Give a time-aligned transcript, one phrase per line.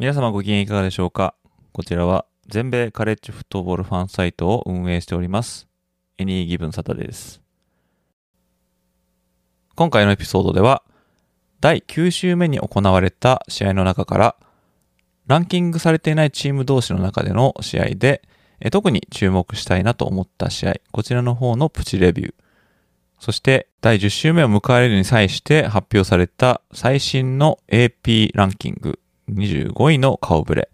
[0.00, 1.34] 皆様ご機嫌いかがでしょうか？
[1.72, 5.66] こちらは全米カレッジフットボールファンサイトを運営しております
[6.18, 7.40] エニーギブンサタデーです。
[9.74, 10.84] 今回のエピソードでは
[11.60, 14.36] 第9週目に行われた試合の中から
[15.26, 18.22] ランキングされていないチーム同士の中での試合で
[18.70, 22.34] 特に注目したいなと思った試合こちらの方のプチレビュー。
[23.18, 29.00] そして第10週目を迎えるに際して発表された最新の AP ランキング。
[29.28, 30.70] 25位の顔ぶれ。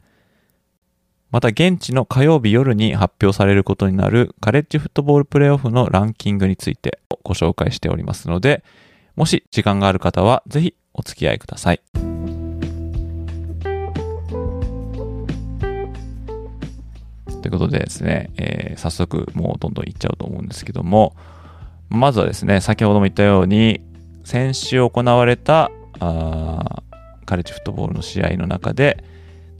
[1.30, 8.62] また現地の火曜日夜に発表されることになるカレッジフットボールプレイオフのランキングについてご紹介しておりますので、
[9.16, 11.80] もし時間がある方はぜひお付き合いください。
[17.42, 21.16] ということでですね、えー、早速もうどんどんいっちゃうと思うんですけども、
[21.90, 23.82] まずはですね、先ほども言ったように、
[24.22, 26.83] 先週行われたあ
[27.24, 29.04] カレッジフットボールの試合の中で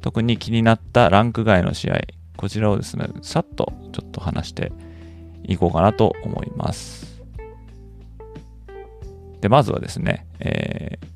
[0.01, 2.01] 特に気になったランク外の試合
[2.37, 4.73] こちらをですねさっとちょっと話して
[5.45, 7.23] いこうかなと思います
[9.41, 11.09] でまずはですね、えー、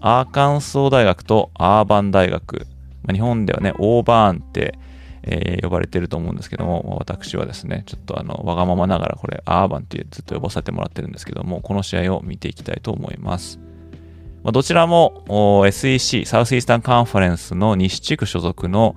[0.00, 2.66] アーカンソー大学とアーバン大学、
[3.02, 4.78] まあ、日本ではねオーバーンって
[5.30, 13.60] えー、呼ばれてると思うんですけども、私はですね、ちょっとあの、わがままながらこれ、アーバンってずっと呼ばせてもらってるんですけども、この試合を見ていきたいと思います。
[14.42, 15.24] まあ、どちらも
[15.66, 18.96] SEC、サウスイースタンカンファレンスの西地区所属の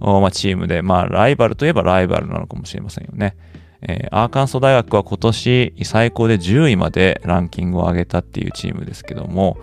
[0.00, 3.36] まあ、チームで、まあ、ライバルといえばライバルなのかもしれませんよね。
[3.82, 9.58] えー、アーカンソ大学は今年最高で10位までランキングを上げたっていうチームですけども、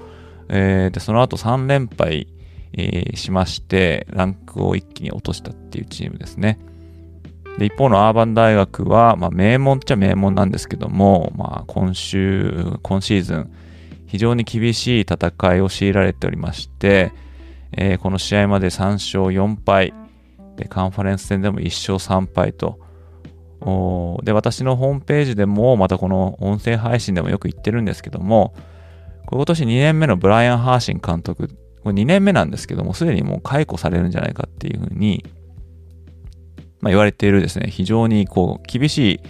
[0.50, 2.28] えー、でその後3連敗、
[2.74, 6.60] えー、しまして、ランクを一気に落としたっていうチームですね。
[7.58, 13.52] で一方のアーバン大学は、まあ、名門っちゃ名門なんですけども、まあ、今週、今シーズン、
[14.14, 17.14] 非常に厳しい戦いを強いられておりまして、
[17.72, 19.92] えー、この試合まで3勝4敗
[20.56, 22.78] で、カンファレンス戦でも1勝3敗と、
[24.24, 28.54] で、私のホームページでも、またこの音声配信でもよく言ってるんですけども、
[29.26, 31.48] 今年2年目のブライアン・ハーシン監督、
[31.82, 35.26] これ2年目なんですけども、すでにもう解雇されるんじゃないかっていうふうに、
[36.82, 39.22] まあ、言われているですね、非常にこう厳し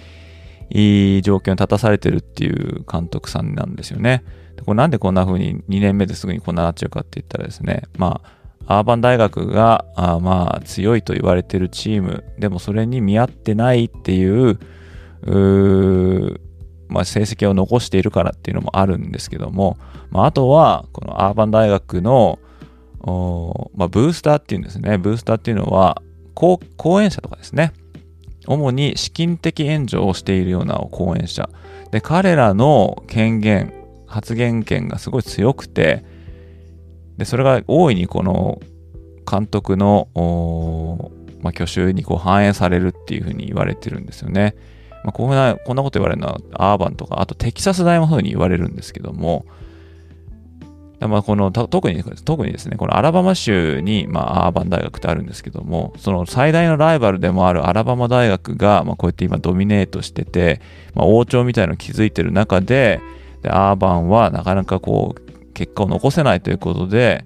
[0.72, 4.26] い状況に立たされてるっていう監督さんなんですよね。
[4.64, 8.22] これなんでこんな風に2年目ですぐにこんななっちゃうかって言ったらですね、ま
[8.68, 14.60] あ、アーバン大学があまあ強いと言われてるチーム、でもそれに見合ってないっていう、
[15.26, 16.40] う
[16.94, 19.78] まあ、成績を残しているからっていうのもあるんですけども、
[20.12, 22.40] まあ、あとは、このアーバン大学の、
[23.76, 24.98] まあ、ブースターっていうんですね。
[25.00, 26.02] ブースターっていうのは、
[26.36, 26.60] 講
[27.02, 27.74] 演者とかですね。
[28.46, 31.50] 主に資金的援助をしているような講演者。
[31.92, 33.74] で、彼らの権限、
[34.14, 36.06] 発言権がすごい強くて、
[37.18, 38.62] で、それが大いにこの
[39.30, 40.08] 監督の、
[41.42, 44.56] まあ、去就にこう反映されるっていうふうに言われてるんですよね。
[45.04, 49.46] まあ、こんな、こんなこと言われるのはアーバンとか、あとテキサス大もそういうふうに言われるんですけども、
[51.00, 60.62] まあ、この特に特にですね、このアラバマ州に、まあ、アーバン大学ってあるんですけども、その最大のライバルでもあるアラバマ大学が、まあ、こうやって今ドミネートしてて、
[60.94, 63.02] まあ、王朝みたいなのを築いてる中で、
[63.44, 67.26] でアーバンはなかなかこう結果を残せないということで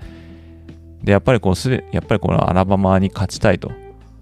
[1.03, 3.71] でやっぱりこうすやっぱりこのアラバマに勝ちたいと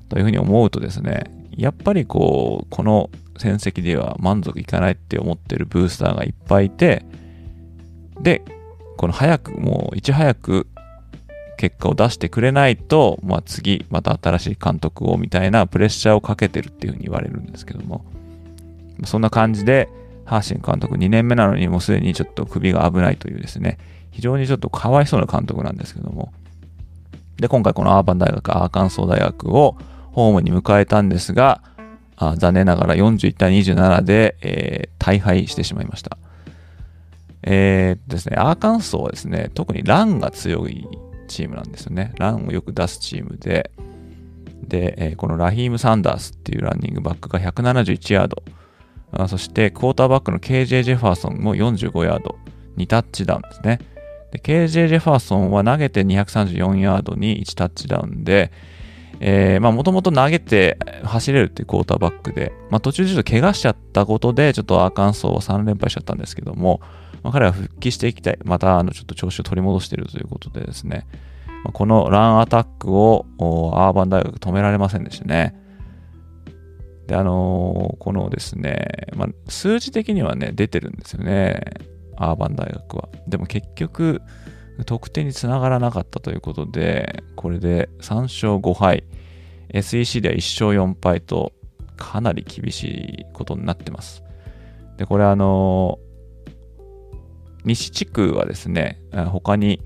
[0.10, 7.06] というふうに思うとですねやっぱりこうこの戦績では満足いかないって思ってるブースターがいっぱいいて
[8.22, 8.44] で
[8.98, 10.68] この早くもういち早く
[11.58, 18.06] 結果を出してくれないと、まあ、次また新しい監督をみたいなプレッシャーをかけてるっていうふうに言われるんですけども
[19.06, 19.90] そんな感じで
[20.26, 23.78] ハーシン監督2年目なのにもうすでにちょっと首が危ないというですね、
[24.12, 26.34] 非常にちょっとかわいそうな監督なんですけども。
[27.38, 29.78] で、今回このアーバン大学、アーカンソー大学を
[30.12, 31.62] ホームに迎えたんですが、
[32.18, 36.18] あ残念ながら41対27で、えー、大敗してしまいました。
[37.44, 40.88] えー、ですね、アーカンソーはですね、特にランが強い
[41.28, 42.14] チームなんですよね。
[42.18, 43.72] ランをよく出すチームで、
[44.68, 48.42] で、えー、このラヒーム・サンダースっていうランニングバックが171ヤード、
[49.16, 52.38] あそしてクォーターバックの KJ ジェファーソンも45ヤード。
[52.78, 53.80] 2タッチダウンですね。
[54.34, 58.52] KJ ジェファーソンは投げて234ヤードに1タッチダウンで、
[59.22, 66.82] えー、まあもともと投げて走れるっていうクォーターバックで、まあ途中ちょっと怪我しちゃったことで、ちょっとアーカンソーは3連敗しちゃったんですけども、
[67.24, 68.40] まあ、彼は復帰していきたい。
[68.44, 71.08] また、あの、ちょっと調子を取り戻しているということでですね、
[71.74, 75.56] このランアタックをアーバン大学止められませんでしたね。
[77.08, 81.62] で、あのー、このですね、まあ、数字的にはね、出てるんですよね。
[82.18, 83.10] アーバン大学は。
[83.28, 84.22] でも結局、
[84.86, 89.04] 得点につながらなかったということで、これで3勝5敗、
[89.74, 91.54] SEC では1勝4敗と、
[91.98, 94.24] かなり厳しいことになってます。
[94.98, 96.00] で、これあの
[97.64, 99.00] 西地区はですね、
[99.32, 99.82] 他に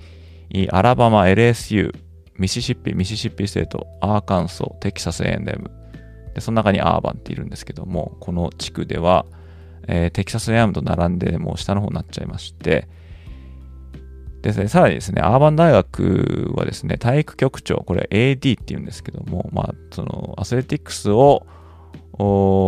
[0.71, 1.93] アラバマ、LSU、
[2.37, 5.71] ミシシッピ、ミシシッピステート、アーカンソー、テキサス A&M、
[6.33, 9.25] でその中にオーバーンっているんですけども、この地区では、
[9.87, 12.87] えー、テキサス A&M と並んでもう下の方になっちゃいまして、
[14.41, 21.45] でね、さらにですね、オーバーン大学はですね、体育局長、これ AD って言うんですけども、まあ、そのアスレティックスを、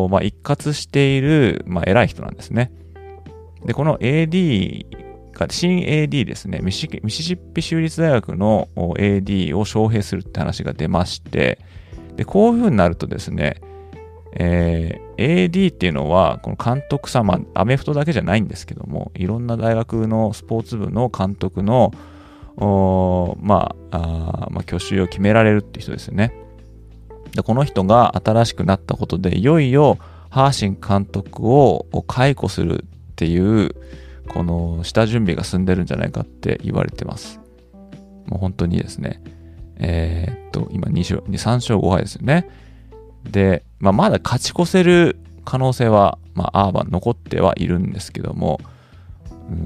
[0.10, 2.72] まあ、一括している、まあ、偉い人なんですね。
[3.66, 4.86] で、この AD
[5.32, 11.60] が、新 AD ですね、ミシミシシッピ州立大学の AD を招聘するって話が出まして、
[12.22, 13.62] で、こういう風になるとですね、
[14.34, 21.92] えー、AD っていうのは、この監督さん、まあ、アメフトだけじゃないんですけども、いろんな大学のスポーツ部の監督の、
[23.42, 26.32] まあ、あまあ、去就を決められるっていう人ですよね。
[27.34, 29.98] で、この人が新しくなったことで、いよいよ
[30.30, 33.76] ハーシン監督を解雇するっていう、
[34.28, 37.40] この下準備が進んでるんじゃないかって言われてます。
[38.28, 39.24] もう本当にですね。
[39.82, 42.48] えー、っと、今2勝、3勝5敗ですよね。
[43.24, 48.60] で、まあ、まだ勝ち越せる可能性は、まあ、アーバン残ってはいるんですけども、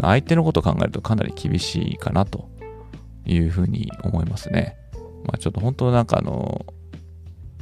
[0.01, 2.49] 相手のことを考えるとかなり厳しいかなと
[3.25, 4.77] いうふうに思いますね。
[5.25, 6.65] まあ、ちょっと本当なんかあの、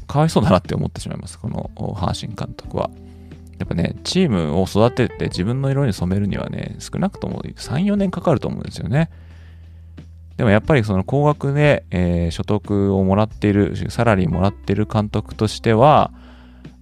[0.08, 2.92] かわいそうだなって思ってしまいます、このハーシン監督は。
[3.58, 9.10] やっぱね、チームを育てて自分の色に染めるにはね、少なくとも3、4年かかると思うんですよね。
[10.38, 16.12] でもやっぱりその高額で、えー、所得をもらっている、サラリーもらっている監督としては、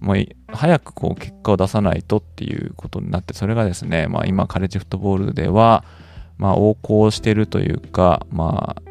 [0.00, 5.84] もう早くこう結果を出さないとっていうことになって、それがですね、まあ今カレッジフットボールでは、
[6.38, 8.82] まあ横行しているというか、まあ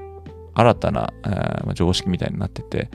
[0.53, 2.89] 新たな、えー、常識みたいになってて、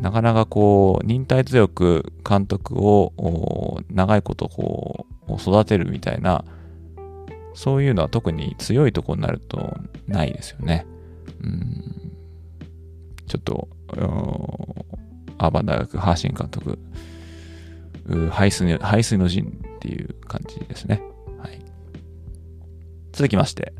[0.00, 6.44] なかなかこう、忍耐強く監督を長いことこう、育てるみたいな、
[7.56, 9.74] そういうのは特に強いとこになると
[10.06, 10.86] ないですよね。
[11.42, 12.12] うん。
[13.26, 13.68] ちょっと、
[15.38, 16.78] アーバン大学、ハーシン監督、
[18.30, 21.00] 排水排水の陣っていう感じですね。
[21.38, 21.58] はい。
[23.12, 23.72] 続きまして、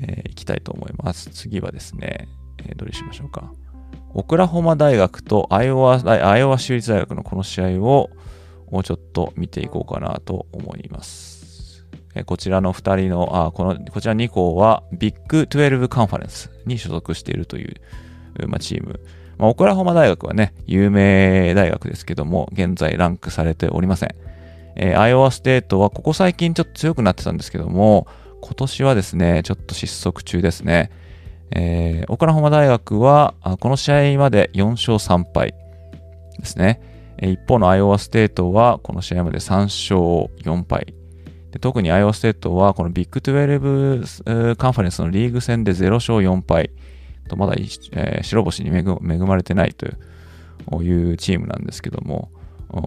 [0.00, 1.28] えー、いきたいと思います。
[1.28, 2.26] 次はですね、
[2.66, 3.52] えー、どれしましょうか。
[4.14, 8.08] オクラホマ大学とアイオワアイオワ州立大学のこの試合を
[8.70, 11.37] もうちょっと見ていこうかなと思います。
[12.26, 17.76] こちらの2人の、あ、この、こちら2校はビッグ12カンファレンスに所属しているという、
[18.48, 19.00] まあ、チーム。
[19.38, 24.14] まあ、オクラホマ大学はね、有名大学ですけども、現在ランクされておりません。
[24.76, 28.06] えー、アイオワステートはここ最近ちょっと強くなってたんですけども、
[28.40, 30.90] 今年はですね、ちょっと失速中ですね。
[31.50, 35.54] えー、オクラホマ大学は、この試合まで4勝3敗
[36.38, 36.80] ですね。
[37.20, 39.98] 一方のアイオワステートは、この試合まで3勝
[40.44, 40.94] 4敗。
[41.60, 46.70] 特にアイオワステートは、このビッグ12カンファレンスのリーグ戦で0勝4敗。
[47.28, 49.86] とまだ、えー、白星に恵まれてないと
[50.82, 52.30] いうチームなんですけども、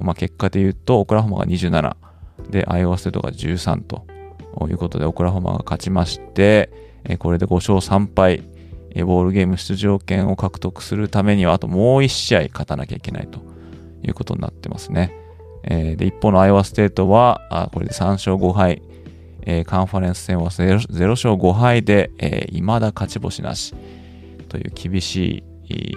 [0.02, 1.96] まあ、結果で言うと、オクラホマが27
[2.50, 4.06] で、アイオワステートが13と
[4.68, 6.70] いうことで、オクラホマが勝ちまして、
[7.20, 8.44] これで5勝3敗、
[9.06, 13.40] ボールゲーム出場権を獲得するためには、あともう1試合勝たなきゃいけないと
[14.04, 15.21] いうことになってますね。
[15.64, 18.82] で一方のアイオワステートは、これで3勝5敗、
[19.66, 22.12] カンファレンス戦は 0, 0勝5敗で、
[22.52, 23.74] 未だ勝ち星なし。
[24.52, 25.96] という厳しい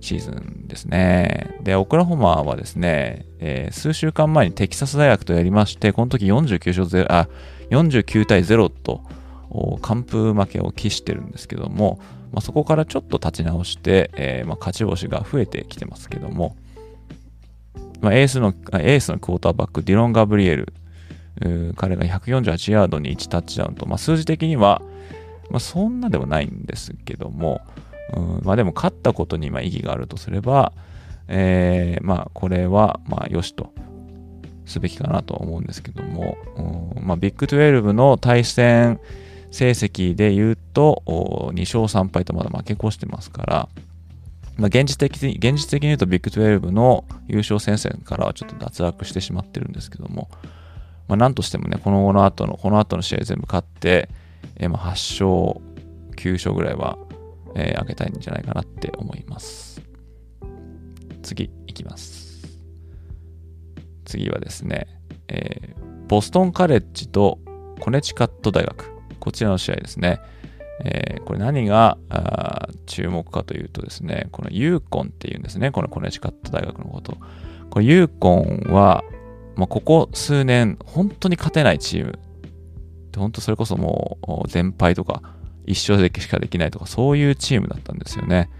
[0.00, 1.56] シーズンですね。
[1.62, 7.28] で、オクラホマはですね、えー、数週間前にテキサス大学とやりまして、この時49勝0、あ、
[7.70, 9.02] 49対0と、
[9.82, 12.00] 完封負けを喫してるんですけども、
[12.32, 16.56] まあ、そこからちょっと立ち直して、えー、まあ、勝ち星が増えてきてますけども、
[18.02, 20.72] まあ、エースの、エースのクォーターバック、ディロン・ガブリエル、
[21.76, 24.82] 彼が148ヤードに1タッチダウンと、まあ、数字的には、
[25.50, 27.62] まあ、そんなでもないんですけども、
[28.42, 30.72] まあでも勝ったことに意義があるとすれば、
[31.28, 33.72] えー、まあこれはまあよしと
[34.66, 36.36] すべきかなと思うんですけども、
[37.00, 39.00] まあ、ビッグ12の対戦
[39.50, 43.68] 成績で言うと、2勝3敗とまだ負け越してますから、
[44.56, 50.28] まあ、現実的に、現実的に言うとビッグ12の優勝戦線からはちょっと脱落してしまってるんですけども、
[51.08, 54.08] まあ、なんとしてもね、この後の後の、この後の試合全部勝って、
[54.56, 55.62] えー、まあ8勝、
[56.16, 56.98] 9勝ぐらいは、
[57.54, 59.82] えー、上げたいんじゃないかなって思います。
[61.22, 62.46] 次、いきます。
[64.04, 64.86] 次はですね、
[65.28, 67.38] えー、ボストンカレッジと
[67.80, 68.92] コネチカット大学。
[69.18, 70.20] こちらの試合ですね。
[70.84, 71.96] えー、これ何が
[72.86, 77.16] 注目かというとですね、このユーコンっていうんですね、このコネチカット大学のこと。
[77.70, 79.04] これユーコンは、
[79.56, 82.18] まあ、ここ数年、本当に勝てないチーム。
[83.16, 85.22] 本当それこそもう全敗とか、
[85.66, 88.50] 一勝でしかできないとか、そういうチームだったんですよね。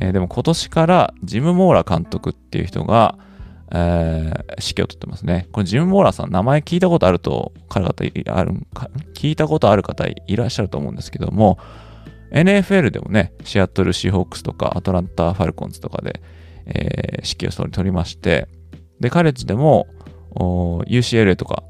[0.00, 3.18] えー、でも今年からジム・モーラ監督っていう人が、
[3.70, 5.48] えー、指揮を取ってますね。
[5.52, 11.58] これジム・モーラーさん、名前聞いたことあると、彼方あるか聞いたことある方いらっしゃると思うんですけども、
[12.32, 16.20] NFL でもね、シアトル・シーホークスとかアトランタ・ファルコンズとかで、
[16.66, 18.48] えー、指揮を取りまして、
[19.00, 19.86] で、カレッジでも
[20.34, 21.62] UCLA とか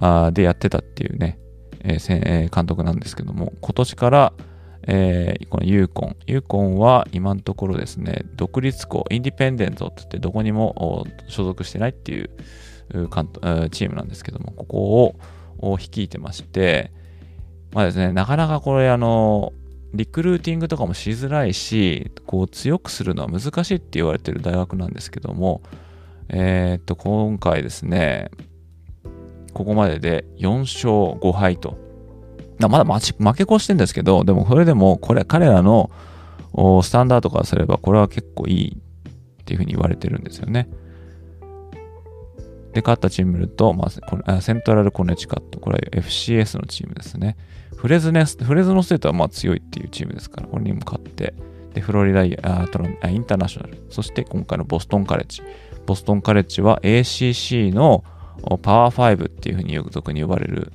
[0.00, 1.38] あでやってたっていうね、
[1.80, 4.32] えー、監督なんですけども、今年から、
[4.86, 6.16] えー、このユーコン。
[6.26, 12.30] ユーコンは今のところですね、独立校、インディペンデントって言ってどこにも所属してないっていう
[13.70, 15.16] チームなんですけども、ここ
[15.58, 16.92] を率いてまして、
[17.72, 19.52] まあですね、なかなかこれあの、
[19.94, 25.62] リクルーティングとかもしづらいし、こう強くするのは難しいって言われてる大学なんですけども、
[26.28, 28.30] えー、っと、今回ですね、
[29.52, 31.78] ここまでで4勝5敗と、
[32.68, 35.90] まだ負け越してんですけど、でもそれでも、これ、彼らの
[36.82, 40.68] スタンダードからすれば、これは結構いいっていうふうに言われてるんですよね。
[42.72, 43.88] で、勝ったチーム見ると、ま
[44.26, 47.36] あ、セントラルコネチカット、これは FCS のチームですね。
[47.76, 51.34] フレズネス、フレズノステートはまあ強いっていうチームですから、これにも勝って、
[51.74, 55.42] で、フロリダあトロあインターナショナル、そして今回のボストンカレッジ。
[55.86, 58.04] ボストンカレッジは ACC の
[58.62, 60.72] パワー5っていうふうによく俗に呼ばれる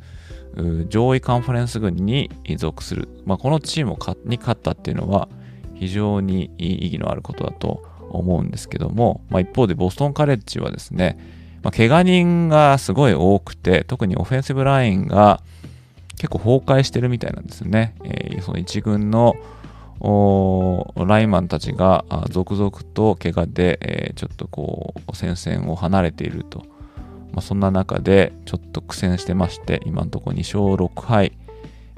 [0.89, 5.29] 上位カンファレンス群に属する、まあ、このチームに勝ったっていうのは
[5.75, 11.17] 非常に意義のあることだと思うんですけども、まあ、一方でボストンカレッジはですね、
[11.61, 15.41] まあ、怪我人がすごい多くて、特にオフェンシブラインが
[16.17, 17.95] 結構崩壊してるみたいなんですね。
[18.03, 19.35] えー、その一軍の
[20.95, 26.65] ライマンたちが続々と怪我で、えー、ちょっとこう戦線を離れていると。
[27.31, 31.37] まあ、そんな中でちょっと苦戦してまして、今のところ2勝6敗、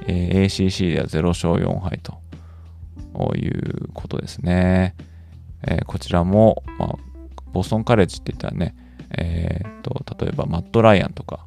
[0.07, 4.95] えー、ACC では0勝4敗ということですね。
[5.63, 6.95] えー、こちらも、まあ、
[7.53, 8.75] ボストンカレッジって言ったらね、
[9.17, 11.45] えー、と、例えばマット・ライアンとか、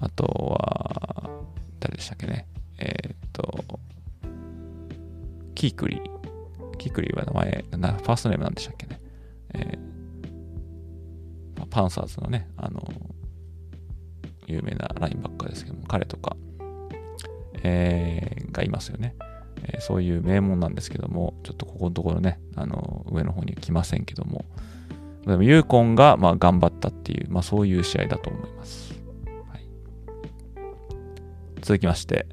[0.00, 1.30] あとは、
[1.80, 2.46] 誰でしたっけね、
[2.78, 3.64] えっ、と、
[5.54, 6.76] キークリー。
[6.78, 9.00] キークリーは名前、ファーストネームなんでしたっけね。
[9.54, 9.91] えー、
[11.70, 12.82] パンサーズのね、あの、
[14.46, 16.36] 有名なラインバッカーですけども、彼とか、
[17.62, 19.14] えー、がいますよね。
[19.64, 24.44] えー、そういう名門なんですけども、ちょっとここのところね、あの、上の方には来ませんけども、
[25.26, 28.92] でもユーコンがまあ頑張ったっていう、まあそういう試合だと思います。
[29.50, 29.66] はい、
[31.60, 32.26] 続きまして、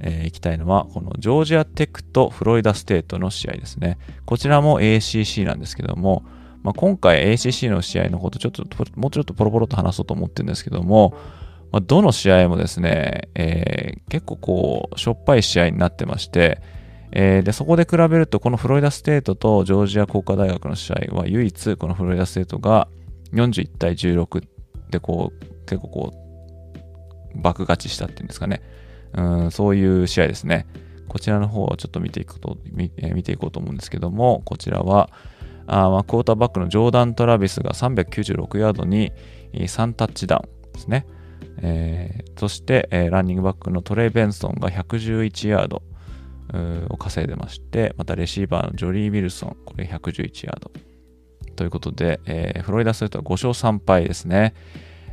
[0.00, 3.98] えー、行きたいのは、このジョージアテックとフロリダステートの試合ですね。
[4.24, 6.24] こちらも ACC なんですけども、
[6.62, 8.64] まあ、今回 ACC の試合のことちょっと、
[8.96, 11.14] もうちょっとポロポロと話そうと思ってるんですけども、
[11.72, 16.60] まあ、どの試合もですね、えー、結構こう、しょっぱい試合になってまして、
[17.12, 22.88] えー、で、そこで比べると、このフロリダステートとジョージア工科大学の試合は唯一、このフロリダステートが
[23.32, 24.44] 41対16
[24.90, 28.62] で、こう、結構こう、爆勝ちしたっていうんですかね。
[29.12, 30.66] うん、そういう試合ですね。
[31.08, 35.10] こちらの方をちょっと見ていくと、見見ていこうと思うんですけども、こちらは、
[35.72, 39.12] あま、クォーターバックのジョーダン・トラビスが396ヤードに
[39.52, 41.06] 3タッチダウンですね。
[41.62, 45.82] えー、そして、えー、ランニングバックのトレイ・ベンソンが111ヤード、
[46.88, 50.72] を稼いでまして、またレシーバーのジョリー・ウィルソン、これ111ヤード。
[51.54, 54.54] ということで、えー、フロリダステートは5勝3敗ですね。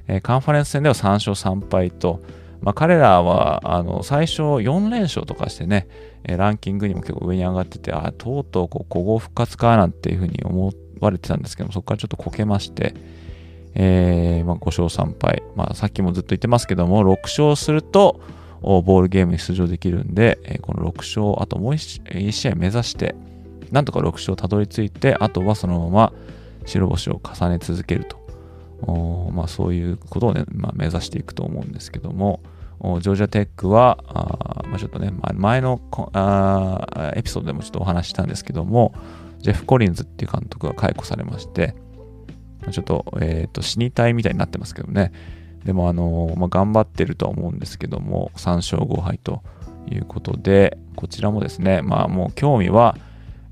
[0.08, 2.22] え、カンファレンス戦では3勝3敗と、
[2.62, 5.88] まあ、彼らはあの最初4連勝とかしてね、
[6.26, 12.94] ランキングにも結構上に上がってて、あとうとうこう古豪復活かなんていうふうに思われてたんですけども、そこからちょっとこけまして、
[13.76, 18.20] えーまあ、5勝3敗、まあ、さっきもずっと言ってますけども、6勝すると、
[18.62, 23.16] ボールゲームに出場できるんで、この6勝、あともう 1, 試合目指して、
[23.72, 26.14] なんとか6勝たどり着いて、あとはそのまま
[26.66, 28.27] 白星を重ね続けると。
[28.86, 32.42] まあ、そういうことをね、まあ、目指していくと思うんですけども、
[32.80, 35.82] ジョージアテックは、あまあ、ちょっとね、前の
[36.14, 38.94] あエピソードでもちょっとお話したんですけども、
[39.40, 41.76] ジェフ・コリンズっていう監督が解雇されまして、
[42.72, 45.12] ちょっと、え、ー、と、死にたいみたいになってますけどね。
[45.64, 49.42] でも、あのまあ、頑張ってるとは思うんですけども、3勝5敗と
[49.92, 52.98] いうことで、こちらもですね、まあ、もう興味は、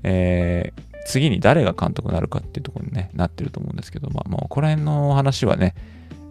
[0.02, 5.74] えー、次に誰が監督になるかっていうところに、ね、なってると思うんですけど、まあ、まあ、ここら辺の話はね、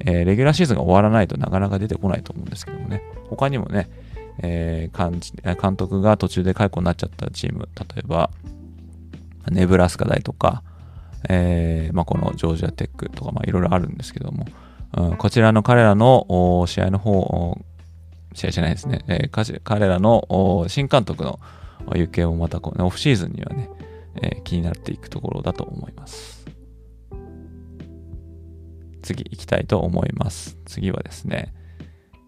[0.01, 3.89] えー、レギュラーシーズンが終わらないとなかなか出てこないと思うんですけどもね、他にもね、
[4.39, 8.29] えー、監督が途中で解雇になっちゃったチーム、例えば、
[9.49, 10.63] ネブラスカ大とか、
[11.29, 14.45] えーまあ、このジョージアテックとか、まあ、いろいろあるんですけども、
[14.97, 17.57] うん、こちらの彼らの試合の方、
[18.33, 21.39] 試合じゃないですね、えー、彼らの新監督の
[21.93, 23.69] 行方もまたこう、ね、オフシーズンにはね、
[24.21, 26.45] えー、気になっていくところだと思います。
[29.01, 30.57] 次行きたいと思います。
[30.65, 31.53] 次はですね、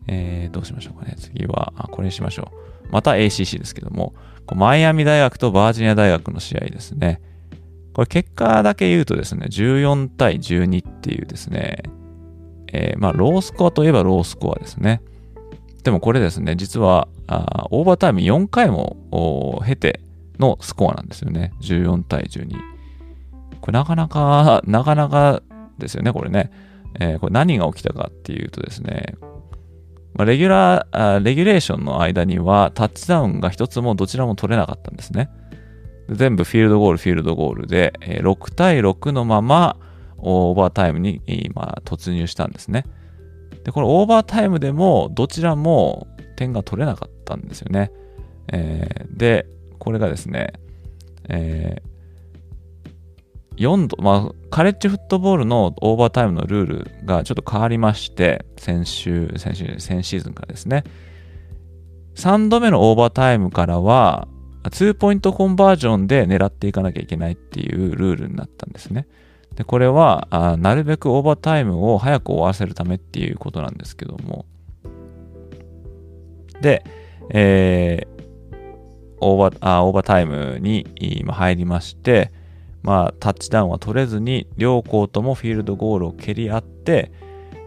[0.08, 1.16] えー、どうしましょうかね。
[1.18, 2.92] 次は、あ、これにしましょう。
[2.92, 4.14] また ACC ですけども、
[4.56, 7.22] マイアミ大学とバージニア大学の試合ですね。
[7.94, 11.84] これ結果だけ言うとですね、14対12っていうですね、
[12.72, 15.02] えー、まあ、ロースコアといえばロースコアですね。
[15.84, 20.00] でもこれですね、実は、あオーバータイム4回も経て
[20.40, 21.54] のスコアなんですよね。
[21.62, 22.52] 14対12。
[23.62, 25.42] これなかなか、なかなか
[25.78, 26.52] ですよね、これね。
[27.00, 29.16] えー、これ何が起きたかっていうとですね、
[30.14, 35.30] まあ、レギュラーレギュレーションの間にはタッチダウンが一つもどちらも取れなかったんですね。
[36.10, 39.78] 全部フィールドゴール、フィールドゴールで、えー、6対6のまま
[40.18, 42.86] オーバータイムに今突入したんですね。
[43.64, 47.92] で、このオーバータイムでもどちらも点が取れなかったんですよね。
[48.52, 49.46] えー、で、
[49.88, 50.52] これがですね、
[51.30, 60.84] えー、4度、まあ、カレッジフットボールのオーバータイムのルールがちょっと変わりまして、先週、先週、先シーズンからですね、
[62.16, 64.28] 3度目のオーバータイムからは、
[64.64, 69.08] 2ポイントコンバージョンで狙っていかなきゃいけないっていうルールになったんですね。
[69.56, 74.46] で、これは、あなるべくオーバータイムを早く終わらせるためっていうことなんですけども。
[76.60, 76.84] で、
[77.30, 78.17] えー、
[79.20, 82.32] オーバーあオーバータイムに今入りまして、
[82.84, 87.12] まあ、タッチダウンは取れずに、両校ともフィールドゴールを蹴り合って、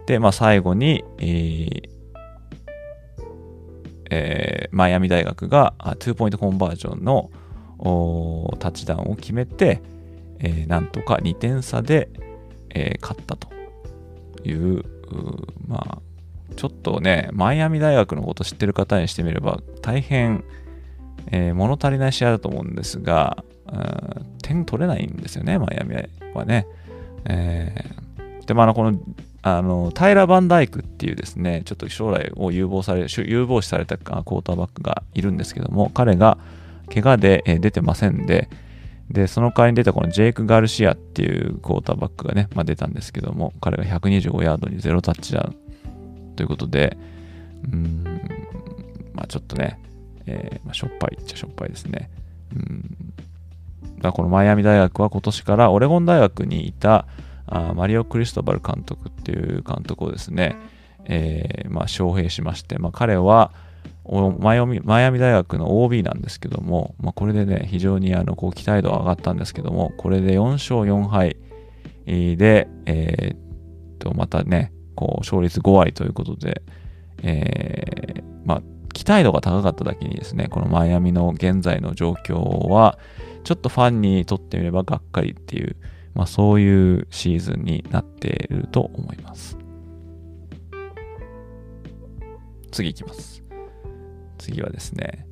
[0.07, 1.91] で、まあ、最後に、えー
[4.11, 7.31] えー、マイアミ大学が2ポイントコンバージョンの
[8.59, 9.83] タッチダウンを決めて、
[10.41, 12.09] えー、なんとか2点差で、
[12.71, 13.49] えー、勝ったと
[14.45, 14.85] いう、
[15.67, 15.99] まあ、
[16.57, 20.45] ちょっとね、マイアミ大学のこと知ってる方にしてみれば、大変、
[21.29, 23.45] えー、物足りない試合だと思うんですが、
[24.43, 25.95] 点取れないんですよね、マイアミ
[26.35, 26.67] はね。
[27.25, 28.99] えー、で、まあ、この、
[29.43, 36.39] あの、タイラ・バンダイクっていうですね、ちょっと将来を有望され、有望視されたクォーターバックがいるんですけども、彼が
[36.93, 38.49] 怪我で出てませんで、
[39.11, 46.97] で、その代わりに出たこのジェイク・ガルシアっていうクォーターバックがね、まあ、出たんですけども、彼が125ヤードに0タッチダウンということで、
[47.73, 48.05] うん、
[49.15, 49.79] まあちょっとね、
[50.31, 52.11] えー、まあ、しょっぱいっちゃしょっぱいですね。
[52.55, 52.97] うん
[54.01, 57.07] だこのマイアミ大学は今年からオレゴン大学にいた
[57.47, 60.57] あマリオ・クリストバル監督っていう監督をですね、
[61.05, 63.53] えー、まあ、招聘しまして、まあ、彼は
[64.39, 71.37] マイアミ大学の OB なんですけども、まあ、これでね、非常にあのこう期待度が上がったんですけども、これで4勝4敗
[72.07, 73.39] で、えー、っ
[73.99, 76.63] と、またね、こう勝率5割ということで、
[77.23, 78.63] えー、まあ、
[79.01, 82.99] 期待度が高かっただけにですね、このマイアミの現在の状況は、
[83.45, 85.77] ちょっとファンにとってみればがっかりっていう、
[86.13, 89.57] まあそういうシーズンになっていると思います。
[92.73, 93.43] 次いきます。
[94.37, 95.27] 次はですね、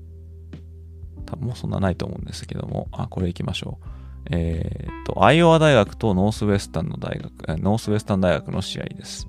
[1.27, 3.87] 多分もうそんなないと思うんですけども、あ、これいきましょう。
[4.31, 9.29] えっ、と、アイオワ大学とノースウェスタンの大学、ノースウェスタン大学の試合です。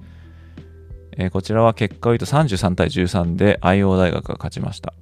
[1.17, 4.93] えー、こちらは結果を言うと33対13でアイオワ大学が勝ちました。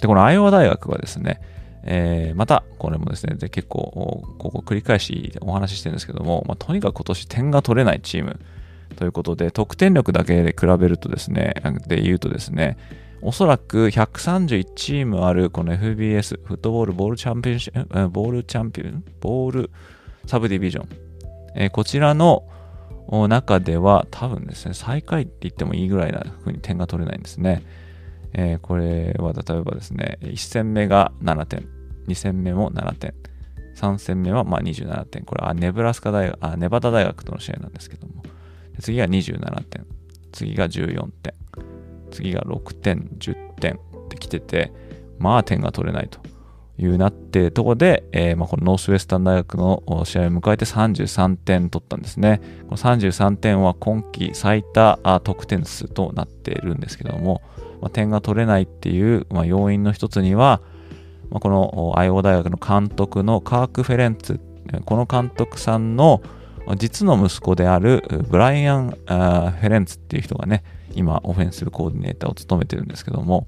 [0.00, 1.40] で、このアイオワ大学はですね、
[1.84, 8.40] えー、また、これもですね、で結構、ここ繰り返しお話ししてるんですけども、まあ、とにかく今年点が取れないチーム
[8.96, 11.54] ということで、得点力だけで比べるとですね、
[11.86, 12.76] で言うとですね、
[13.22, 19.70] おそらく131チームあるこの FBS、フットボールボールチャンピオンシボールチャンピオン、ボール
[20.26, 20.88] サブディビジョン、
[21.54, 22.44] えー、こちらの
[23.28, 27.62] 中では多分ですね、最下位って言ってもいいぐらいな風に点が取れないんですね。
[28.32, 31.68] えー、これは例えばですね、1戦目が7点、
[32.08, 33.14] 2戦目も7点、
[33.76, 35.24] 3戦目はまあ27点。
[35.24, 38.24] これはネブラスカ大学、あ、ネバダ大学との試合なんですけども。
[38.80, 39.86] 次が27点。
[40.32, 41.34] 次が14点。
[42.10, 44.72] 次が6点、10点ってきてて、
[45.18, 46.20] まあ点が取れないと
[46.78, 52.40] いうなってところで、えー、まあこのノースウェスタン大学の試合を迎えて33点取ったんですね。
[52.68, 57.42] この33点は今季最多得点数となっているんですけども、
[57.80, 60.60] まあ、点が取れないっていう、まあ、要因の一つには、
[61.30, 64.40] まあ、このアイオワ大学の監督のカーク・フェレンツ、
[64.84, 66.22] この監督さんの
[66.76, 73.46] 実の息子であるブライアン・フェレンツっていう人がね、今オフェンスコーディネーターを務めてるんですけども、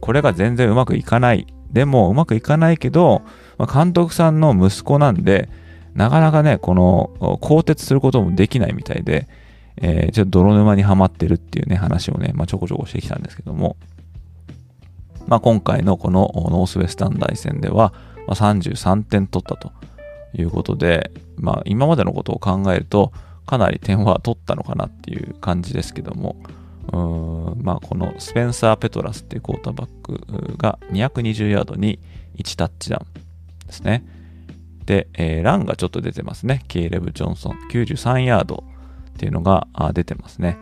[0.00, 1.46] これが全然うまくいかない。
[1.74, 3.22] でもうまくいかないけど、
[3.58, 5.50] ま監督さんの息子なんで、
[5.94, 9.28] なかなかね、この、更迭することもできないみたいで、
[9.76, 13.76] えー、ちょっと泥沼にはまってるっていうね、話をね、まあ、ちょこちょこしてきたんですけども、
[15.26, 17.92] まあ、今回のこのノースウェスタン大戦では、
[18.26, 19.72] まあ、33点取ったと
[20.32, 23.12] いうことで、まあ、今までのことを考えると、
[23.46, 26.36] かなり点は取ったのかなっていう感じですけども、
[26.92, 31.98] まあ、このスペンサー・ペトラスっていうクォーターバックが220ヤードに
[32.36, 33.06] 1タッチダウ
[33.64, 34.04] ンですね。
[34.86, 36.62] で、えー、ランがちょっと出てますね。
[36.68, 38.64] ケイレブ・ジョンソン93ヤード
[39.10, 40.58] っていうのが出てますね。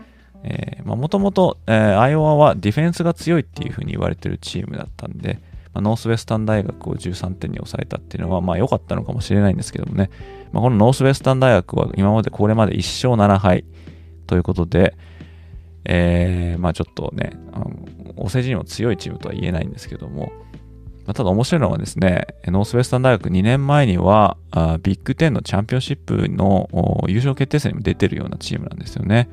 [0.85, 5.41] もともとアイオワはディフェンスが強いっていうふうに言われてるチームだったんで、
[5.73, 10.11] まあ、ノースウェスタン大学を13点に抑えたっていうのは、まあ良かったのかもしれないんですけどもね、
[10.53, 13.65] まあ、このノースウェスタン大学は今までこれまで1勝7敗
[14.27, 14.97] ということで、
[15.85, 17.71] えー、まあちょっとね、あの
[18.17, 20.33] お世辞にも強いチームとは言えないんですけども、
[21.07, 26.69] まあ、ただ面白いのはですね、ノースウェスタン大学2年前にはあビッグ10のチャンピオンシップの
[27.09, 29.29] 優勝決定戦にも出てるようなチームなんですよね。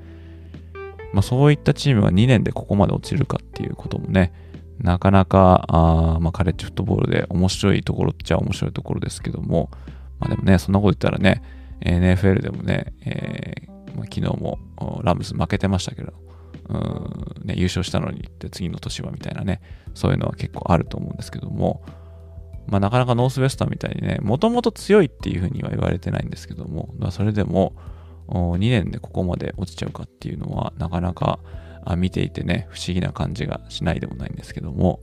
[1.13, 4.31] まあ、そういったチームが2年でここまで落ちるかっていうこともね、
[4.79, 9.69] なかなか、あまあ、カレッジフットボールで面白いところっちゃ面白いところですけども、
[10.19, 11.41] まあでもね、そんなこと言ったらね、
[11.81, 14.59] NFL でもね、えーまあ、昨日も
[15.03, 16.13] ラムズ負けてましたけど、
[16.69, 19.61] うんね、優勝したのにって次の年はみたいなね、
[19.95, 21.83] そういうのは結構あると思うんですけども、
[22.67, 27.73] まあなかなかノースウェスタンみたいにね、もともと強いっていうふうには言われてないんですけども、まあ、それでも
[28.27, 31.39] 2年でここまで落ちちゃうかっていうのはなかなか
[31.97, 34.99] 見ていてね、不思議な感じがしないでもないんですけども、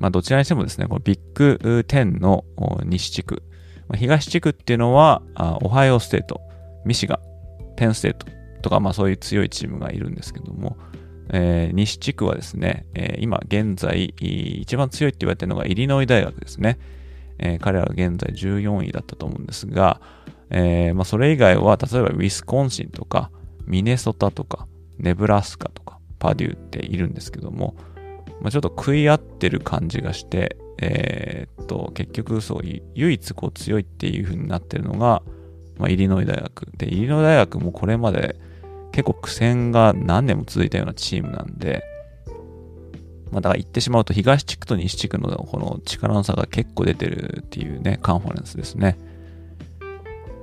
[0.00, 2.44] まあ、どちらにしてもですね、このビッグ10の
[2.84, 3.44] 西地区
[3.88, 5.22] ま、東地区っていうのは、
[5.62, 6.40] オハイオステート、
[6.84, 7.18] ミシガン、
[7.76, 8.26] ペンステート
[8.62, 10.76] とか、まあそういう強いチームがいるんですけども、
[11.30, 16.78] えー、西地区はですね、えー、今現在一番強いって言われてるのがイリノイ大学ですね。
[17.38, 20.00] えー、彼らは現在14位だったと思うんですが、
[20.50, 23.30] えまあ、それ以外は例えばウィスコンシンとか
[23.66, 27.74] ミネソタとかネブラスカとかパデューっているんですけども、
[28.40, 32.62] まあ、ちょっと食い合ってる感じがして、え、っと、結局そう、
[32.94, 35.22] 唯一こう強いっていう風になってるのが、
[35.78, 36.66] まあ、イリノイ大学。
[36.76, 38.36] で、イリノイ大学もこれまで
[38.92, 41.82] 結構苦戦が何年も続いたようなチームなんで、
[43.30, 48.98] まあ、だから言ってしまうと東地区と西地区のこの力の差が結構出てるっていうね、カンファレンスですね。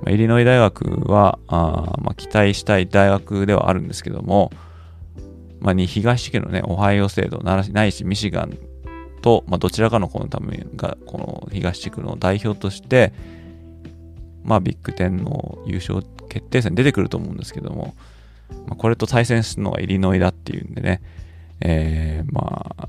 [0.02, 4.50] まあ、イリノイ大学は、あまあ、期待したい大学ではあるんですけども、
[5.60, 8.58] まあ、に東地区のね、オハイオ制度ないしミシガン
[9.22, 13.12] と、まあ、どちらかのこのためが、この東地区の代表として、
[14.42, 17.94] まあ、ビッグ10の優勝決定戦出てくると思うんですけども、
[18.66, 21.02] まあ、これと対戦するのがイリノイだっていうんでね、
[21.60, 22.88] えー、まあ、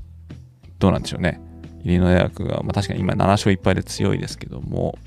[0.78, 1.40] どうなんでしょうね。
[1.84, 4.98] イリノイ大学が、まあ、確かに今7勝1敗で強いですけども、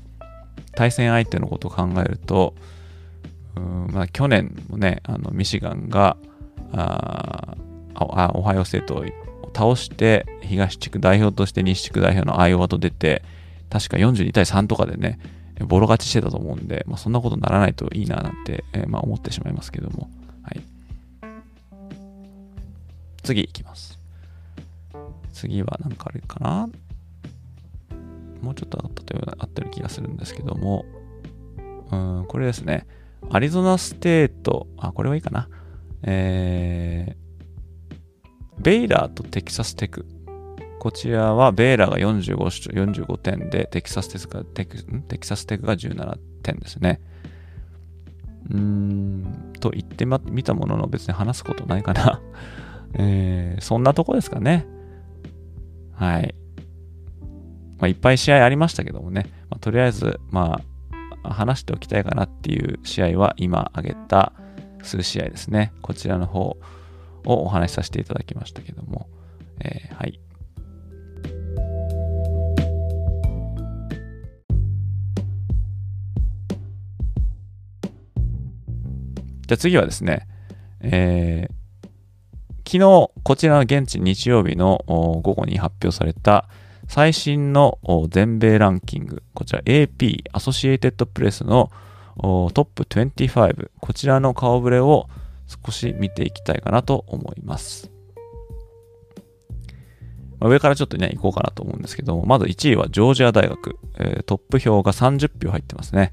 [0.74, 2.54] 対戦相手のことを考えると、
[3.56, 6.16] うんまあ、去年もね、あのミシガンが
[6.72, 7.56] あ
[7.94, 9.04] あオハイオステートを
[9.54, 13.22] 倒して東地区代表として西地区代表のアイオワと出て
[13.70, 15.18] 確か42対3とかでね
[15.60, 20.10] ボロ勝ちしてたと思うんで、まあ、そんなことにならないといいななんて、えー、まあ、思ってしまいますけども、
[20.46, 20.62] はい、
[23.24, 23.98] 次いきます
[25.32, 26.68] 次は何かあるかな
[28.40, 30.84] もうちょっとあったような、あったような気がするんですけども、
[31.90, 32.86] うん、これですね。
[33.30, 35.48] アリゾナステート、あ、これはいいかな。
[36.02, 40.06] えー、ベイラーとテキサステク。
[40.78, 42.36] こちらはベイラーが 45,
[42.86, 47.00] 45点で、テキサステクがテキテキサステクが17点ですね。
[48.50, 52.20] うーん、と言ってみたものの別に話すことないかな。
[52.94, 54.66] えー、そんなとこですかね。
[55.92, 56.34] はい。
[57.78, 60.60] まあ、いっぱい試合ありましたけどもね、まあ、とりあえず、ま
[61.22, 64.32] あ、話しておきたいかなっていう試合は今挙げた
[64.82, 65.72] 数試合ですね。
[65.82, 66.58] こちらの方を
[67.24, 69.08] お話しさせていただきましたけども、
[69.60, 70.20] えー、はい。
[79.46, 80.26] じゃあ次はですね、
[80.80, 86.48] えー、昨日、こちらの現地日曜日の午後に発表された
[86.88, 87.78] 最新の
[88.10, 91.70] 全米ランキング、こちら AP、アソシエイテッドプレスの
[92.16, 95.08] トップ25、こちらの顔ぶれを
[95.46, 97.92] 少し見ていきたいかなと思います。
[100.40, 103.78] 上からちょっとね、行こうかなと思うんですけどもまず1位はジョージア大学、
[104.26, 106.12] トップ票が30票入ってますね。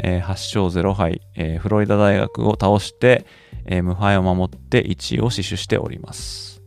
[0.00, 0.26] えー、8
[0.68, 3.26] 勝0敗、えー、フロリダ大学を倒して、
[3.66, 6.62] えー、無敗を守って1位を死守しております。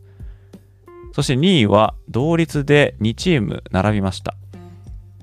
[1.12, 4.34] そして2位は同率で2チーム並びました。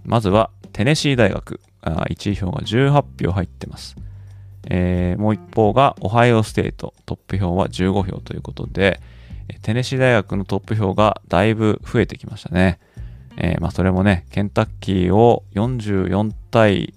[0.04, 3.96] まずはテネシー大学、あ1位票が18票入ってます。
[4.70, 9.00] えー、もう一方がオハイオステート、トップ票は15票ということで、
[9.62, 12.80] テネシー大学のトップ票がだいぶ増えてきましたね。
[13.38, 16.94] えー、まあそれもね、ケンタッキーを44対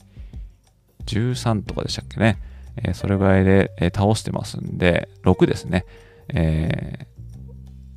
[1.06, 2.38] 13とかでしたっけね。
[2.76, 5.84] えー、それぐらいで、えー、倒してますんで、6ですね。
[6.28, 7.06] え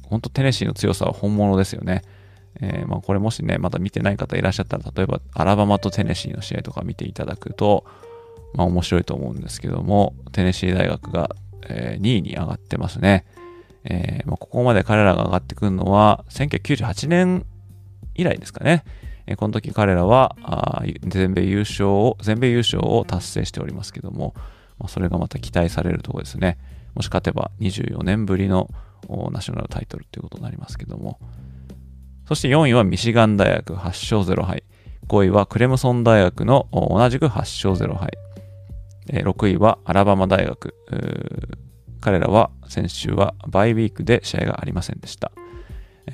[0.04, 2.04] ー、本当テネシーの強さは本物ですよね。
[2.62, 7.86] えー、まあこれもしね、まだ見てない方いらっしゃったら、例えばアラバマとテネシーの試合とか見ていただくと、
[8.54, 11.36] まあ面白いと思うんですけども、テネシー大学が、
[11.68, 13.26] え、2位に上がってますね。
[13.84, 17.46] え、まあ、ここまで彼らが上がってくるのは、1998年
[18.16, 18.84] 以来ですかね。
[19.32, 24.34] え、この時彼らはあ全米優勝を、全米優勝を達成しておりますけども、
[24.80, 26.58] ま、それがまた期待されるところですね。
[26.96, 28.72] もし勝てば24年ぶりの
[29.32, 31.20] ナショナルタイトルということになりますけども。
[32.28, 34.64] そして4位はミシガン大学8勝0敗。
[35.08, 38.12] 5位はクレムソン大学の同じく8勝0敗。
[39.10, 40.74] 6位はアラバマ大学。
[42.02, 45.32] 彼らは先週はバイウィークで試合がありませんでした。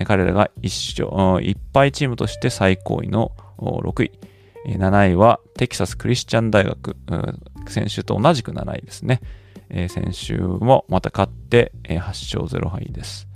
[0.04, 4.12] 彼らが1勝、1敗チームとして最高位の6位。
[4.68, 6.98] 7位はテキサスクリスチャン大学。
[7.68, 9.22] 先週と同じく7位ですね。
[9.70, 13.28] 先週もまた勝って8勝0敗です。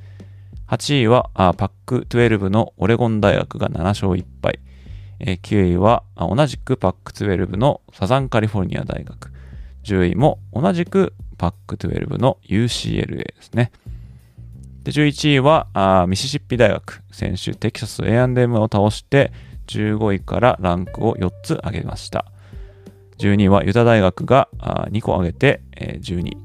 [0.67, 4.59] 8位はパック12のオレゴン大学が7勝1敗。
[5.19, 9.31] 9位は同じくパック12のサザンカリフォルニア大学。
[9.83, 13.71] 10位も同じくパック12の UCLA ですね。
[14.89, 17.03] で、11位はあミシシッピ大学。
[17.11, 19.31] 先週テキサス A&M を倒して
[19.67, 22.25] 15位からランクを4つ上げました。
[23.19, 26.37] 12位はユタ大学があ2個上げて、えー、12位。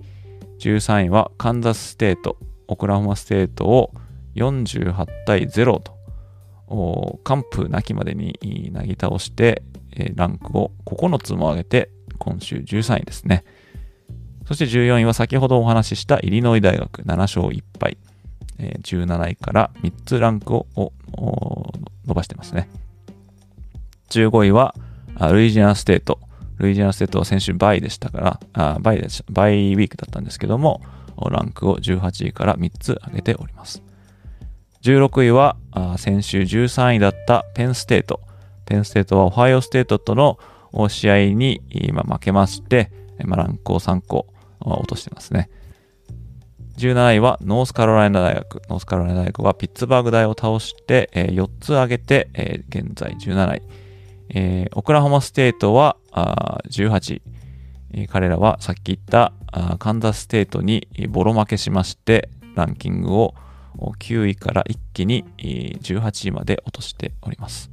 [0.58, 2.36] 13位はカンザスステート、
[2.68, 3.94] オクラホマステートを
[4.34, 13.44] 48対0と、完膚なきまでになぎ倒して、えー、ランクを9つも上げて、今週13位ですね。
[14.46, 17.96] そして14位は先ほどお話ししたイリノイ大学7勝1敗。
[18.58, 20.66] えー、17位から3つランクを
[22.06, 22.68] 伸ばしてますね。
[24.10, 24.74] 15位は
[25.32, 26.18] ルイジアナステート。
[26.58, 30.82] ルイジアナステートは先週 bye でしたから、 bye でし bye week だったんですけども、
[31.30, 33.82] ランクを18位から3つ上げております。
[34.82, 35.56] 16位は
[35.96, 38.20] 先週13位だったペンステート。
[38.66, 40.38] ペンステートはオハイオステートとの
[40.88, 42.90] 試合に今負けまして、
[43.24, 44.26] まあ、ランクを3個
[44.60, 45.48] 落としてますね。
[46.76, 48.62] 17位はノースカロライナ大学。
[48.68, 53.62] ノースカロライナ大学はピッツバーグ大を倒して、えー、4つ上げて、えー、現在17位。
[54.30, 57.22] えー、オクラホマステートはあ18位、
[57.92, 58.08] えー。
[58.08, 63.34] 彼らはさっき言ったあカンザスステートにボロ負けしまして、ランキングを
[63.78, 67.70] 9位から一気に18位まで落としております。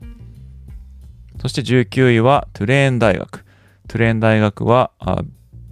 [1.42, 3.46] そして19位はトゥレーン大学。
[3.88, 4.92] トゥレーン大学は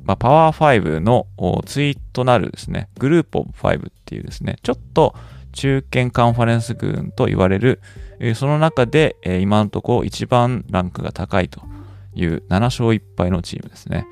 [0.10, 1.28] まあ、パワー5の
[1.68, 5.14] ツイートなるですね、グループオブ5っていうですね、ちょっと
[5.52, 7.80] 中堅カンファレンス群と言われる、
[8.34, 11.62] その中で今のところ一番ランクが高いと
[12.16, 14.08] いう7勝1敗のチームですね。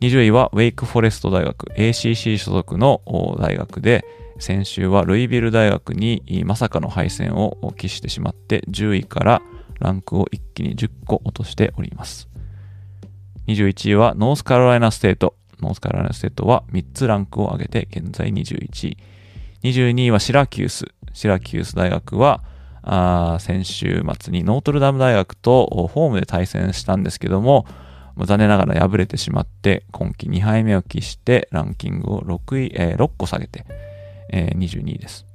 [0.00, 3.02] 20位はウェイクフォレスト大学 ACC 所属の
[3.38, 4.04] 大学で
[4.40, 9.42] 先週はルイビル大学にまさかの敗戦を喫してしまって10位から
[9.78, 12.28] ランクを一気に10個落としております。
[13.46, 15.34] 21位はノースカロライナステート。
[15.60, 18.96] ノースカロライナステートは3つランクを上げて現在21位。
[19.62, 20.86] 22位はシラキュース。
[21.12, 22.42] シラキュース大学は
[22.82, 27.66] あ先週末にノートルダム大学とホームで対戦したんですけども、
[28.18, 33.64] 残念ながら敗れてしまって、今季2敗目を喫してランキングを6位、えー、6個下げて、
[34.30, 35.26] えー、22位です。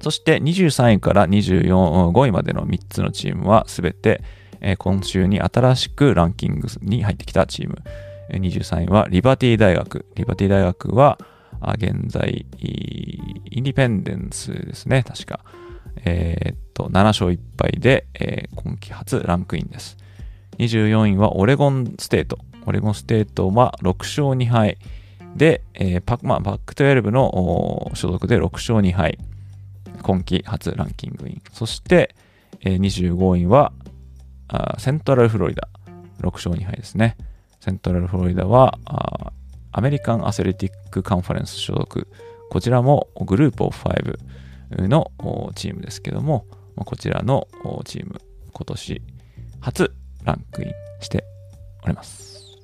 [0.00, 4.22] そして23位から24 5位までの3つのチームはすべて、
[4.62, 7.82] え今週に新しくランキングに入ってきたチーム。
[8.30, 10.06] 23位はリバティ大学。
[10.14, 11.18] リバティ大学は、
[11.76, 15.40] 現在、インディペンデンスですね、確か。
[16.04, 19.96] えー、っと、7勝1敗で、えー、今季初ランクインです。
[20.58, 22.38] 24位はオレゴンステート。
[22.64, 24.78] オレゴンステートは6勝2敗
[25.36, 29.18] で、えーパまあ、バック12の所属で6勝2敗。
[30.02, 31.42] 今季初ランキングイン。
[31.52, 32.14] そして、
[32.60, 33.72] えー25位は
[34.52, 35.68] あセントラルフロリダ。
[36.20, 37.16] 6勝2敗ですね。
[37.60, 39.32] セントラルフロリダはあ
[39.72, 42.06] アメリカンアスレティックカンファレンス所属。
[42.50, 45.10] こちらもグループオフ5の
[45.54, 47.48] チームですけども、こちらの
[47.84, 48.20] チーム、
[48.52, 49.02] 今年
[49.60, 51.24] 初ランクインして
[51.82, 52.58] おります。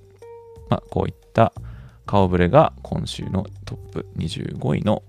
[0.68, 1.55] まあ、こういった
[2.05, 5.03] 顔ぶれが今週のトップ25位の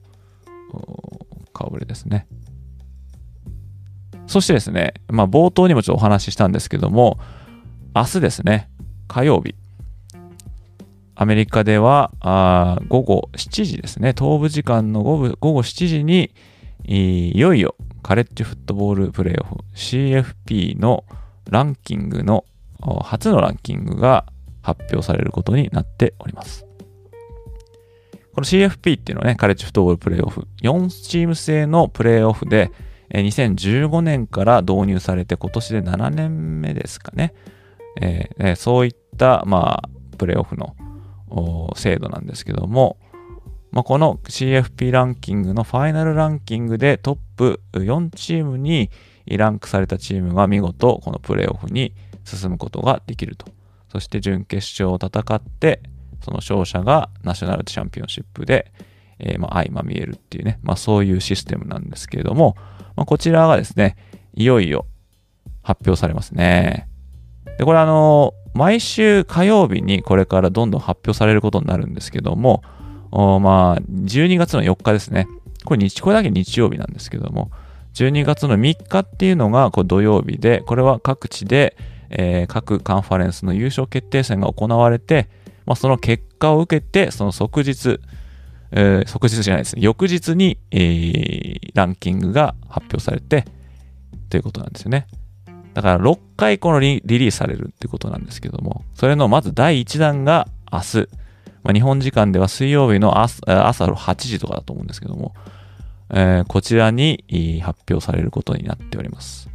[1.52, 2.28] 顔ぶれですね。
[4.30, 7.20] そしてですね、まあ、冒頭にもちょっとお話ししたんですけども、
[7.96, 8.70] 明日ですね、
[9.08, 9.56] 火曜日、
[11.16, 16.30] アメリカではあ午後7時ですね、東部時間の午後午後7時に、
[16.86, 19.56] いよいよカレッジフットボールプレーオフ。
[19.74, 21.06] CFP の
[21.50, 22.46] ランキングの
[23.02, 24.28] 初のランキングが
[24.62, 26.68] 発表されることになっております。
[28.36, 32.72] この CFP っていうのはね、カレッジフットボールプレーオフ、4チーム制のプレーオフで、
[33.10, 37.34] え2015年から導入されて今年で7年目ですかね。
[38.56, 40.76] そういった、まあ、プレーオフの
[41.76, 42.98] 制度なんですけども、
[43.72, 48.90] まあ、この CFP ランキングのファイナルランキングでトップ4チームに
[49.28, 51.94] ランクされたチームが見事このプレーオフに
[52.24, 53.46] 進むことができると。
[53.92, 55.82] そして準決勝を戦って、
[56.24, 58.72] その勝者がナショナルチャンピオンシップで、
[59.20, 62.56] えーま、相まみえるっていうね、まあ、そういうシステムなんですけれども、
[62.96, 63.96] まあ、こちらがですね、
[64.34, 64.86] いよいよ
[65.62, 66.88] 発表されますね。
[67.58, 72.64] で、これあの、毎週火曜日にこれからどんどん発表されることになるんですけども、
[73.12, 75.28] まあ、12月の4日ですね。
[75.66, 77.52] これ日、これだけ日曜日なんですけども、
[77.94, 81.76] 12月の3日っていうのがこう土曜日で、これは各地で、
[82.10, 85.28] えー各カンファレンスの優勝決定戦が行われて、
[85.66, 88.00] まあ、その結果を受けて、その即日、
[88.72, 93.46] えー即日じゃないですね、翌日に、えーランキングが発表されて、
[94.30, 95.08] ということなんですよね。
[95.74, 100.98] だから6回このリリースされるってことなんですけども、それのまず第1弾が明日、
[101.64, 105.34] まあ、日本時間では水曜日の朝朝8時とかだと思うんですけども、
[106.10, 107.24] えーこちらに
[107.64, 109.50] 発表されることになっております。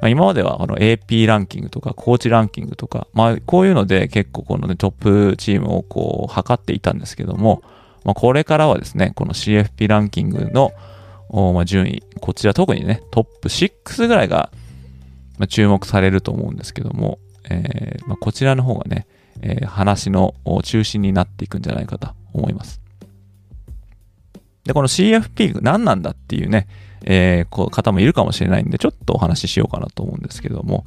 [0.00, 7.62] まあ今まではこの AP ランキングとかコーチランキングとか、まあこういうので結構この、ね、トップチームをこう測っていたんですけども、
[8.04, 10.72] まあ、これからはですね、この CFP ランキングの
[11.52, 14.50] ま順位、こちら特にね、トップ6ぐらいが、
[15.38, 17.18] ま、注目されると思うんですけども、
[17.50, 19.06] えーまあ、こちらの方がね、
[19.42, 22.80] えー話の中心になっていくんじゃないかと思います。
[24.64, 26.68] で、この CFP 何なんだっていうね、
[27.04, 30.86] えーこう方もいるかもしれないんで、ちょっとお話ししようかなと思うんですけども、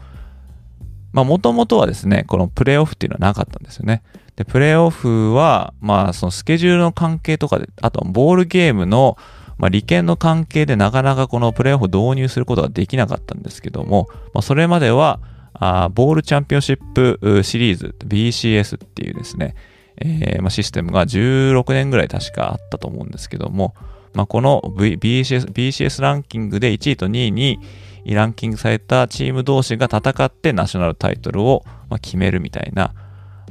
[1.13, 4.03] まあ、もともとはですね、このプレイオフっていうのはなかったんですよね。
[4.37, 9.17] で、プレイオフは、まあ、そのスケジュールの関係とかで、あとボールゲームの、
[9.57, 15.19] まあ、利権の関係でなかなかこのプレイオフ導入することができなかったんですけども、まあ、それまでは、
[15.53, 19.55] あーボールチャンピオンシップシリーズ、BCS っていうですね、
[19.97, 23.73] えーまあ、システムが16年ぐらい確かあったと思うんですけども、
[24.13, 27.59] まあ、この、v、BCS, BCS ランキングで1位と2位に
[28.05, 31.63] ランキングされたチーム同士が戦ってナショナルタイトルを
[32.01, 32.93] 決めるみたいな、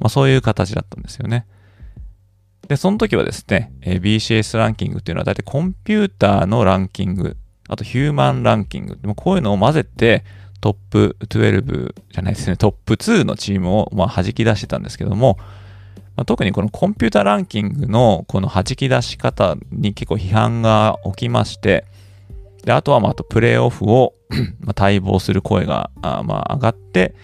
[0.01, 1.47] まあ、そういう形だったんですよね。
[2.69, 7.37] で、その時はですね、BCS ランキングっていうのは大体コンピューターのランキング、
[7.69, 10.25] あとヒューマンランキング、もこういうのを混ぜて
[10.61, 15.39] トップ12じゃないですね、トップ2のチームをまあ弾き出してたんですけども、
[16.17, 21.85] まあ、特にこのコンピューターランキングのこの弾き出し方に結構批判が起きまして、
[22.65, 24.15] で、あとはまあ、あとプレイオフを
[24.77, 27.15] 待望する声があまあ上がって、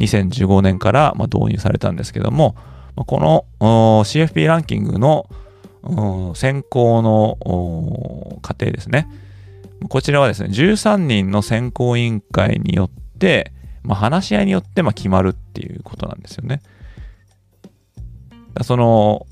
[0.00, 2.56] 2015年からま導入されたんですけども、
[2.96, 3.20] まこ
[3.60, 5.28] の CFP ランキングの
[6.34, 9.08] 選考の過程ですね。
[9.88, 13.52] こちらはですね、13人の選考委員会によって、
[13.82, 16.60] まあ、話し合いによってま決まるっていうことなんですよね。
[18.62, 19.26] その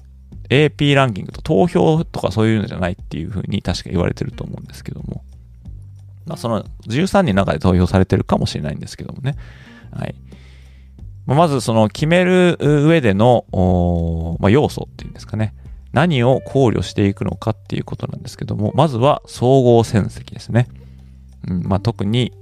[0.49, 5.22] AP ランキングと投票とかそういうのじゃないっていうふうに確か言われてると思うんですけども。
[6.24, 9.36] まあ、その13人の中で投票されてるかもしれないんですけどもね。
[9.90, 10.14] はい。
[11.35, 13.45] まずその決める上での、
[14.41, 15.55] まあ、要素っていうんですかね。
[15.93, 20.68] 何を考慮していくのかっていうことなんですけども、まずは総合戦績ですね。
[21.47, 22.33] うんまあ、特に、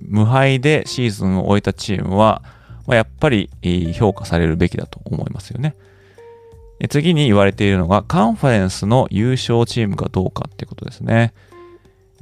[0.00, 2.42] 無敗でシーズンを終えたチームは、
[2.86, 3.50] まあ、やっぱり、
[3.94, 5.76] 評価されるべきだと思いますよね。
[6.88, 11.32] 次に言われているのが、カンファレンスの優勝チームかどうかってことですね。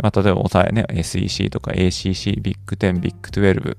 [0.02, 3.76] まあ、例えば、抑えね、SEC とか ACC、ビッグ10、ビッグ12、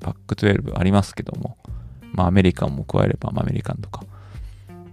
[0.00, 1.58] パック12ありますけども、
[2.12, 4.04] まあアメリカンも加えれば、ま、アメリカンとか、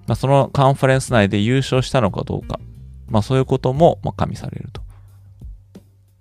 [0.08, 2.60] まあ、そのカンファレンス内で優勝したのかどうか、
[3.08, 4.82] まあそういうことも、まあ、加味されると。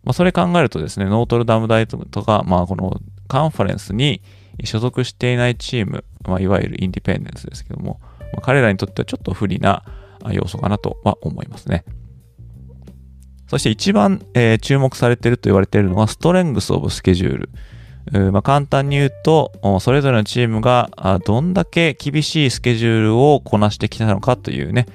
[0.05, 4.23] まあそれ考えるとですね、ノートルダム大とか、まあこのカンファレンスに
[4.65, 8.01] 所属していないチーム、まあいわゆるインディペンデンスですけども、
[8.33, 9.85] まあ、彼らにとってはちょっと不利な
[10.33, 11.85] 要素かなとは思いますね。
[13.49, 17.51] そして一番、えー、注目されていると言われているのはストレングス・オブ・スケジュール。
[18.33, 20.91] まあ、簡単に言うと、それぞれのチームが
[21.25, 24.87] どんだけ厳しいスケジュールをこなしてきたのかというね、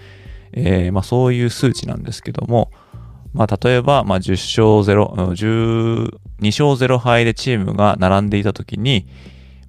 [0.53, 2.71] えー、まあ、そういう数値なんですけども、
[3.33, 6.11] まあ、例えば、まあ、10勝0、12
[6.45, 9.07] 勝0敗でチームが並んでいたときに、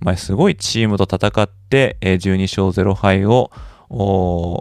[0.01, 3.51] まあ、すごいチームと戦って、12勝0敗を、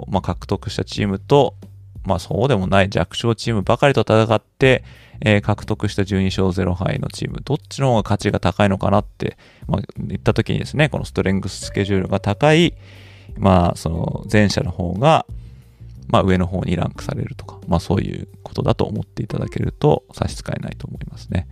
[0.09, 1.55] まあ、獲得したチームと、
[2.03, 4.83] まあ、そうでもない弱小チームばかりと戦って、
[5.21, 9.37] えー、獲得した12勝0敗のチーム、どっちの方が価値が高いのかなって、
[9.67, 12.75] まあ、言った時にですね、このストレングススケジュールが高い、
[13.37, 15.25] まあ、その前者の方が、
[16.07, 21.47] まあ、上の方にランクされるとか、まあ、そういうことだと思っていただけると差し支えないと思いますね。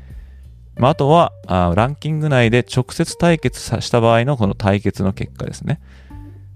[0.78, 5.80] まあ、あとはあ、ランキング内で直接対決した場合のこの対決の結果ですね。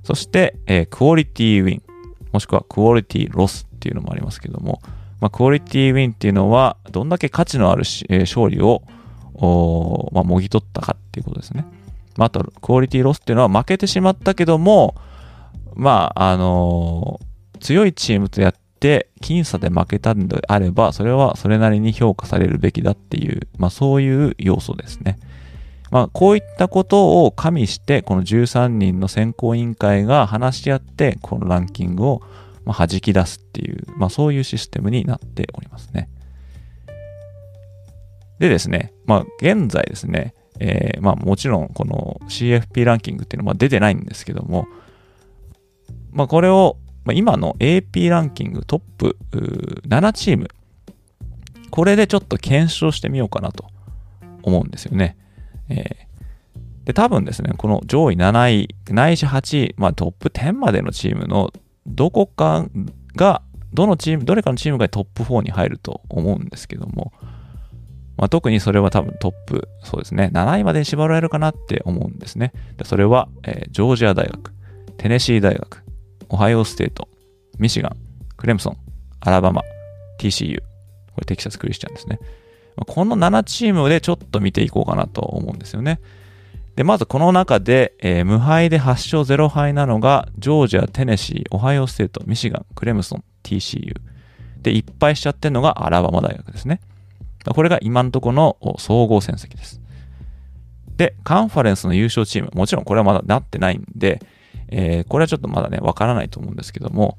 [0.04, 1.84] そして、えー、クオリティウィン、
[2.32, 4.82] もしくはクオリティロスっていうのもありますけども、
[5.20, 8.82] まあ、クオリティウィンっていうのは、どんだけ価値のある、勝利を、
[10.14, 11.66] まあ、もぎ取ったかっていうことですね。
[12.18, 14.96] まあ、あと、クオリティロスっていうのは負けてしまったけども、
[15.76, 25.18] まあ、あのー、強いチームとやって、僅差で負けたんであれば、それはそれなりに評価されるべきだっていう、まあ、そういう要素ですね。
[25.90, 32.22] まあ、こういったことを加味して、この13人の選考委員会が話し合って、このランキングを
[32.68, 36.10] まあ、弾き出すっていう、まあ、そういうシステムになっておりますね。
[38.40, 44.68] でですね、まあ、現在ですね、えー、まあ、もちろんこの CFP ランキングっていうのは出てないんですけども、
[46.12, 49.18] まあ、これを、まあ、今の AP ランキングトップ
[49.88, 50.50] 7チーム、
[51.72, 53.66] これでちょっと検証してみようかなと
[54.44, 55.16] 思うんですよね。
[55.70, 61.54] えー、で、多分ですね、この上位7位、ないし8位、まあトップ10までのチームの
[61.88, 62.68] どこか
[63.16, 63.42] が、
[63.74, 67.14] どのチーム、どれかのチームがトップ4に入ると思うんですけども、
[68.18, 72.52] まあ、特にそれは多分トップ、そうですね、7位まで絞られるかなって思うんですね。
[72.78, 74.54] でそれは、えー、ジョージア大学、
[74.98, 75.84] テネシー大学、
[76.30, 77.08] オハイオステート、
[77.60, 77.98] ミシガン、
[78.36, 78.78] クレムソン、
[79.20, 79.62] アラバマ、
[80.20, 80.62] TCU、
[81.14, 82.20] これテキサスクリスチャンですね。
[82.86, 86.00] この7チームでちょっと見ていこうかなと思うんですよね。
[86.78, 93.96] で、まずこの中で、えー、無敗で8勝0敗なのが、ジョージア、テネシー、オハイオステート、ミシガン、クレムソン、TCU。
[94.62, 96.80] で、いっぱいしちゃってるのがアラバマ大学ですね。
[97.50, 99.82] これが今のところの総合戦績です。
[100.98, 104.22] で、カンファレンスの優勝チーム、もちろんこれはまだなってないんで、
[104.68, 107.18] えー、これはちょっとまだね、わからないと思うんですけども、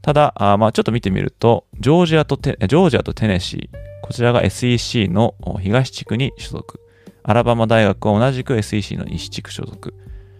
[0.00, 6.80] ただ、あまあちょっと見てみると、ジョージアとテ、ジョージアとテネシー、こちらが SEC の東地区に所属。
[7.28, 9.92] アラバマ大学は同じく SEC の西地区所属。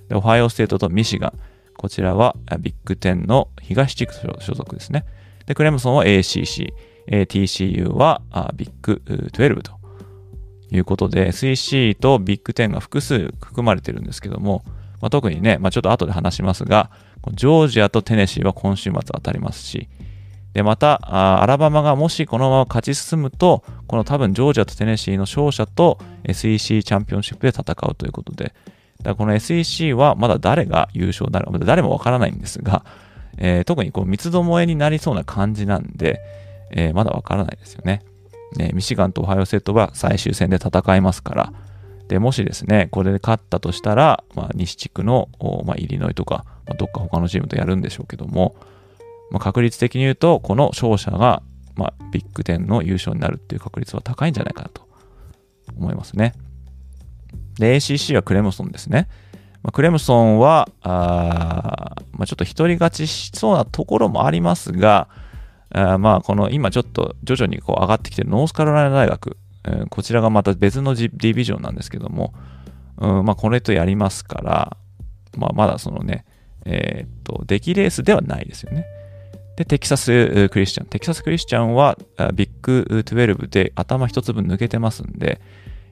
[0.09, 1.32] で、オハイオステートとミシガン。
[1.76, 5.05] こちらはビッグ10の東地区所属ですね。
[5.47, 6.72] で、クレムソンは ACC。
[7.09, 8.22] TCU は
[8.55, 9.72] ビッグ12と
[10.70, 14.62] いうことで、SEC とビッグ10が複数含まれてるんですけども、
[15.01, 16.93] まあ、特にね、まあ、ちょっと後で話しますが、
[17.32, 19.89] ジョージアとテネシーは今週末当たりますし、
[20.57, 28.55] で、また、アラバマがもしこのまま勝ち進むと、この多分ジョージアとテネシーの勝者と SEC チャンピオンシップで戦うということで、
[29.03, 32.87] だからこの SEC はまだ誰が優勝になるか、まだ誰もわからないんですが、
[33.37, 36.23] えー、特にこう三つどもえになりそうな感じなんで、
[36.71, 38.01] えー、まだわからないですよね。
[38.57, 41.53] ねミシガンとオハイオセットは最終戦で戦いますから、
[42.09, 45.29] で、もしですね、これで勝ったとしたら、まあ、西地区の、
[45.67, 48.57] まあ、イリノイとか、まあ、どっか他のチームとやるんでしょうけども、
[49.31, 51.43] まあ、確率的に言うと、この勝者が、
[51.74, 54.87] まあ、ビッグ10の優勝になるっていう確率は高いんじゃないかなと
[55.77, 56.35] 思いますね。
[57.59, 59.09] で、ACC はクレムソンですね。
[59.62, 65.09] まあ、クレムソンは、あまあ、ちょっと一人勝ちしそうなところもありますが、
[65.70, 72.33] あまあ、この今ちょっと徐々にこう上がってきてるノースカロライナ大学、えー、こちらがまた別のディビジョンなんですけども、
[72.99, 74.77] うんまあ、これとやりますから、
[75.37, 76.24] まあ、まだそのね、
[76.64, 78.87] えー、っと、出来レースではないですよね。
[79.57, 80.87] で、テキサスクリスチャン。
[80.87, 81.99] テキサスクリスチャンは
[82.35, 85.41] ビッグ12で頭一つ分抜けてますんで、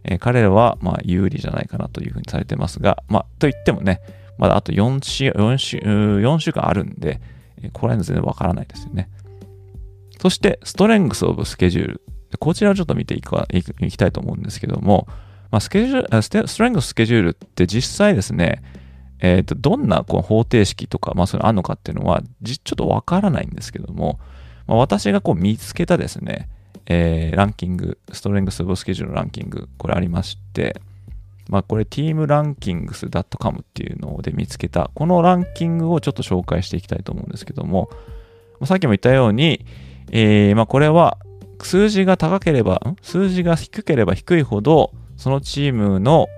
[0.04, 4.00] えー、彼らはまあ有利じゃないかなというふうにされてますが、まあ、と言ってもね、
[4.38, 7.20] まだあと4週 ,4 週 ,4 週間あるんで、
[7.62, 9.08] え、これは全然わからないですよね。
[10.20, 12.02] そして、ストレングスオブスケジュール。
[12.38, 15.06] こちらをちょっと見ていかいきたいと思うんですけども、
[15.50, 18.62] まあ、スケジュールストレングススケジュールって実際ですね、
[19.26, 24.20] えー、とどんなこう方程式とか、まあ、それあるのかっていうのは、ちょっとわからないんですけども、
[24.66, 26.50] まあ、私がこう見つけたですね、
[26.84, 30.78] えー、ランキング、ストレングス・オブ・スケジュールのランキング、これありまして、
[31.48, 37.88] まあ、これ、ティームランキングス .com っていうので見つけた、このランキングをちょっと紹介していきたいと思うんですけども、
[38.66, 39.64] さっきも言ったように、
[40.10, 41.16] えー、まあ、これは
[41.62, 46.28] 数字が高ければ、数字が低ければ低いほど、そのチームの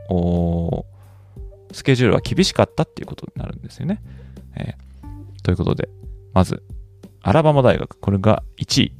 [1.72, 4.02] スケジュールは厳しかったっていうことになるんですよね。
[4.56, 5.88] えー、ということで、
[6.32, 6.62] まず、
[7.22, 8.92] アラバマ大学、これが1位、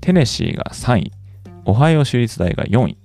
[0.00, 1.12] テネシーが3位、
[1.64, 2.98] オハイオ州立大が4位、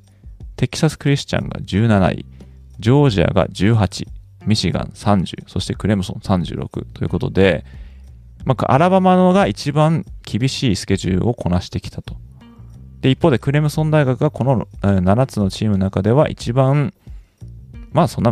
[0.56, 2.26] テキサス・クリスチャンが17位、
[2.80, 4.08] ジョージアが18、
[4.46, 7.66] ミシガン30、そしてクレムソン36ということで、
[8.46, 12.16] まあ、アラバマのが一番厳しいスケジュールをこなしてきたと。
[13.02, 16.94] で、一方でクレムソン大学がこの7つのチームの中では一番、
[17.92, 18.32] まあそんな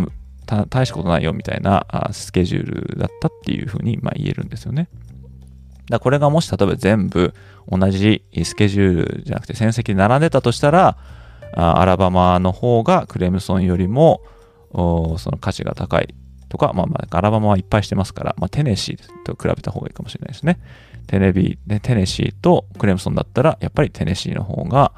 [0.70, 4.90] 大したことないよみたいなスケジュールだったっていうふうにま言えるんですよね。
[5.90, 7.34] だこれがもし例えば全部
[7.70, 10.98] 同じスケジュールじゃなくて戦績並んでたとしたら、
[11.54, 14.22] アラバマの方がクレムソンよりも
[14.72, 16.16] その価値が高い
[16.52, 20.60] とか、まあ、まあ、アラバマはいっぱいしてますから、まあ、テネシーと比べた方がいいかもしれないですね。
[21.08, 24.92] テネビー、テネシーとクレムソンだったら、やっぱりテネシーの方が、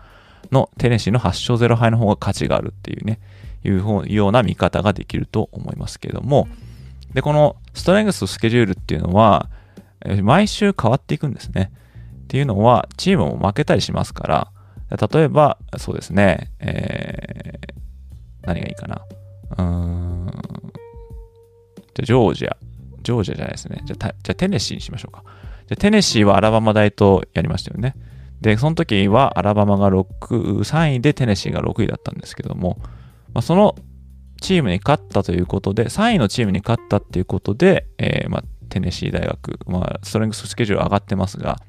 [0.51, 3.19] の、テネシーの8勝0敗の方が価値があるっていうね、
[3.63, 6.47] いうような見方ができると思いますけれども、
[7.13, 9.49] で、このストレングススケジュールっていうのは、
[10.21, 11.71] 毎週変わっていくんですね。
[12.23, 14.51] っていうのは、チームも負けたりしますか
[14.89, 19.01] ら、例えば、そうですね、えー、何がいいかな。
[19.51, 20.31] うーん、
[21.95, 22.57] じゃジョージア。
[23.03, 23.81] ジョージアじゃないですね。
[23.85, 25.23] じゃじゃテネシーにしましょうか。
[25.67, 27.95] じゃテネシーはアラバマ大とやりましたよね。
[28.41, 32.77] で、その時はアラバマが6、3位でテネシーが6位だったんですけども、
[33.33, 33.75] まあ、その
[34.41, 41.61] チームに勝ったということで、3位のチームに勝ったっていうことで、えー、まあ、テネシー大学、まあ、ストレングススケジュール上がってますが、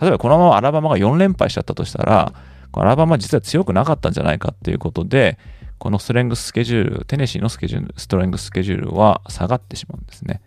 [0.00, 2.32] 例えばこのままアラバマが4連敗しちゃったとしたら、
[2.72, 5.38] アラバマ実は強くなかったんじゃないかっていうことで、
[5.78, 10.40] このストレングススケジュール、テネシーのスケジュール、ストレングススケジュールは下がってしまうんですね。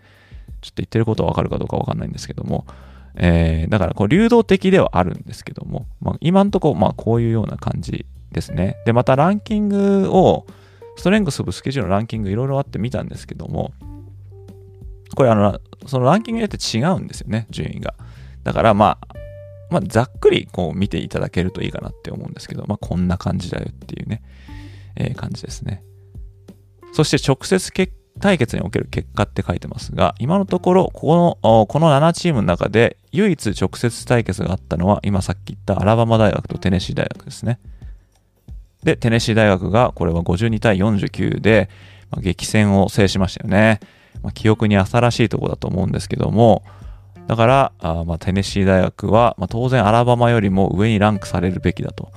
[0.61, 2.65] ちょっと言ってることはわかるかどうかわかんないんですけども、
[3.15, 8.77] えー、だからこう流動的ではあるんですけども、まあ、今んとこまあこういうような感じですね。
[8.85, 10.45] で、またランキングを、
[10.97, 13.73] ストレングスオブスケジュールのランキングいろいろあって見たんですけども、
[15.15, 17.95] これあの、そのランキングによって違うんですよね、順位が。
[18.43, 19.07] だからまあ、
[19.69, 24.21] まあ、ざっくりこう見ていただけるといいかなって思うんですけど、まあ、こんな感じだよっていうね、
[24.95, 25.83] えー、感じですね。
[26.91, 27.71] そして直接
[28.19, 37.59] 対決における結果って書いてますが、今のところ、この、この7チームの中で唯一直接対決があったのは、今さっき言ったアラバマ大学とテネシー大学ですね。
[38.83, 41.69] で、テネシー大学が、これは52対49で、
[42.09, 43.79] まあ、激戦を制しましたよね。
[44.23, 46.63] まあ、記憶に新しいところだと思うんですけども、
[47.27, 52.11] だから、あまあ、テネシー大学は、まあ、当然アラバマよりも上にランクされるべきだと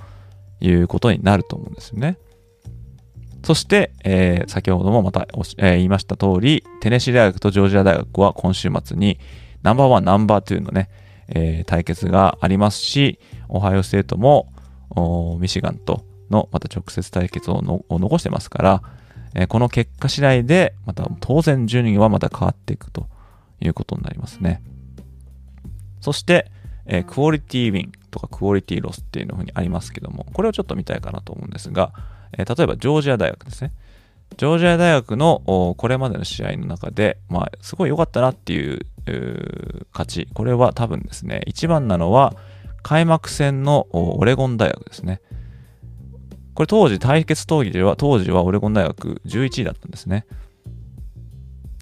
[0.61, 2.19] いうことになると思うんですよね。
[3.45, 9.19] そして、えー、先ほどもまた、えー、言いました通り、テネシー大学とジョージア大学は今週末に
[9.63, 10.89] ナンバーワン、ナンバーツーのね、
[11.29, 14.49] えー、対決がありますし、オハイオステートも
[15.39, 18.83] ミシガンとのまた直接対決を残してますから、
[19.35, 23.09] え、この結果次第で、また当然順位はまた変わっていくと
[23.61, 24.63] いうことになりますね。
[26.01, 26.51] そして、
[26.87, 31.93] え、クオリティウィンとかクオリティロスっていうのにありますけども、これをちょっと見たいかなと思うんですが、
[32.37, 33.73] え、例えばジョージア大学ですね。
[34.37, 35.43] ジョージア大学の
[35.77, 38.87] これまでの試合の中で、まあ、すごい良かったなっていう
[39.93, 40.29] 勝ち。
[40.33, 42.35] これは多分ですね、一番なのは
[42.83, 45.21] 開幕戦のオレゴン大学ですね。
[46.55, 50.27] これ当時対決闘技では、当時はオレゴン大学11位だったんですね。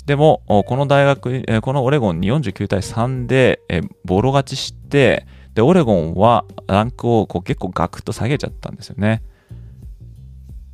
[0.06, 3.60] でも、この大学、このオレゴンに49対3で
[4.04, 9.22] ボロ勝ちして、で、オレゴンはランクをこう結構ガクッと下げちゃったんですよね。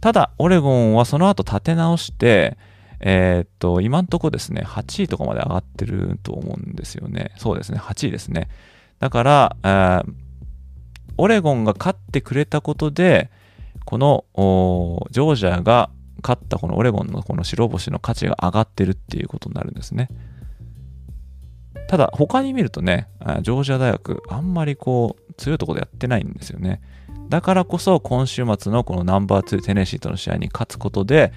[0.01, 2.57] ただ、オレゴンはその後立て直して、
[3.01, 7.33] えー、っと、今んとこですね、8位とかまで上がってると思うんですよね。
[7.37, 8.49] そうですね、8位ですね。
[9.01, 10.13] だから、えー、
[11.17, 13.31] オレゴンが勝ってくれたことで、
[13.85, 14.25] この
[15.11, 15.91] ジョージアが
[16.23, 20.09] 勝ったこのオレゴンのこの白星の価値が上がってるっていうことになるんですね。
[21.89, 23.09] ただ、他に見るとね、
[23.41, 26.83] ジョージア大学、あんまりこう、強いところでやってないんですよね。
[27.29, 31.33] だからこそ今週末のこのナンバー2テネシーとの試合に勝つことで、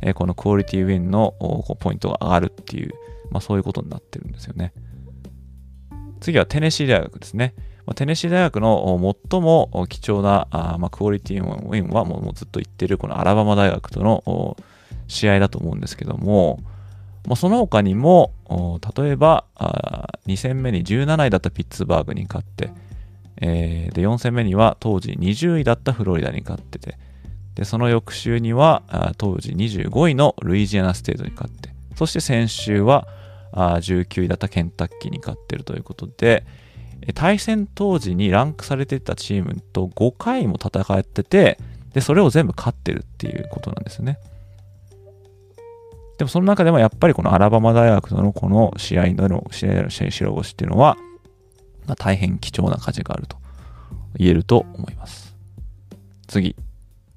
[0.00, 1.34] え、このクオリティウィンの
[1.80, 2.92] ポイントが上がるっていう、
[3.30, 4.72] まあ、そういうことになってるんですよね。
[6.20, 7.54] 次はテネシー大学ですね。
[7.94, 8.98] テネシー大学の
[9.30, 10.48] 最も貴重な、
[10.90, 14.56] quality win はもうずっと言ってるこのアラバマ大学との
[15.06, 16.60] 試合だと思うんですけども、
[17.36, 18.32] その他にも、
[18.96, 19.44] 例えば
[20.26, 22.70] 2戦目に17位だったピッツバーグに勝って、
[23.38, 26.96] えー、で4戦目には当時20位だったフロリダに勝ってて、
[27.54, 28.82] でその翌週には
[29.18, 33.06] 当時25位のルイジアナステートに勝って、そして先週は
[33.52, 36.44] 19位だったケンタッキーに勝ってるということで、
[37.14, 41.58] 対戦当時にランクされてたチームと5回も戦ってて、
[41.92, 44.18] で、それを全部勝ってるっていうことなんですね。
[46.18, 50.96] でもその中でもやっぱりこのアラバマ大学とのこの試合での試合での白星っていうのは、
[51.86, 53.36] まあ、大変貴重な価値があると
[54.16, 55.34] 言えると思います。
[56.26, 56.56] 次、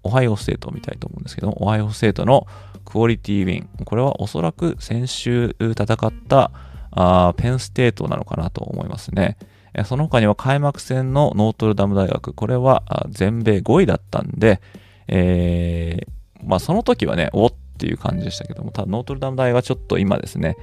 [0.04, 2.48] オハイオステートを見たいと思うんですけど、オハイオステートの
[2.86, 3.86] クオリティウィン。
[3.86, 6.52] これはおそらく先週戦った
[6.92, 9.38] あペンステートなのかなと思いますね。
[9.86, 12.34] その他には開幕戦のノートルダム大学。
[12.34, 14.62] これは全米5位だったんで、
[15.08, 20.58] えー、まあその時はね、おっていう感じでしたけども、ただノートルダム大はちょっと今ですね、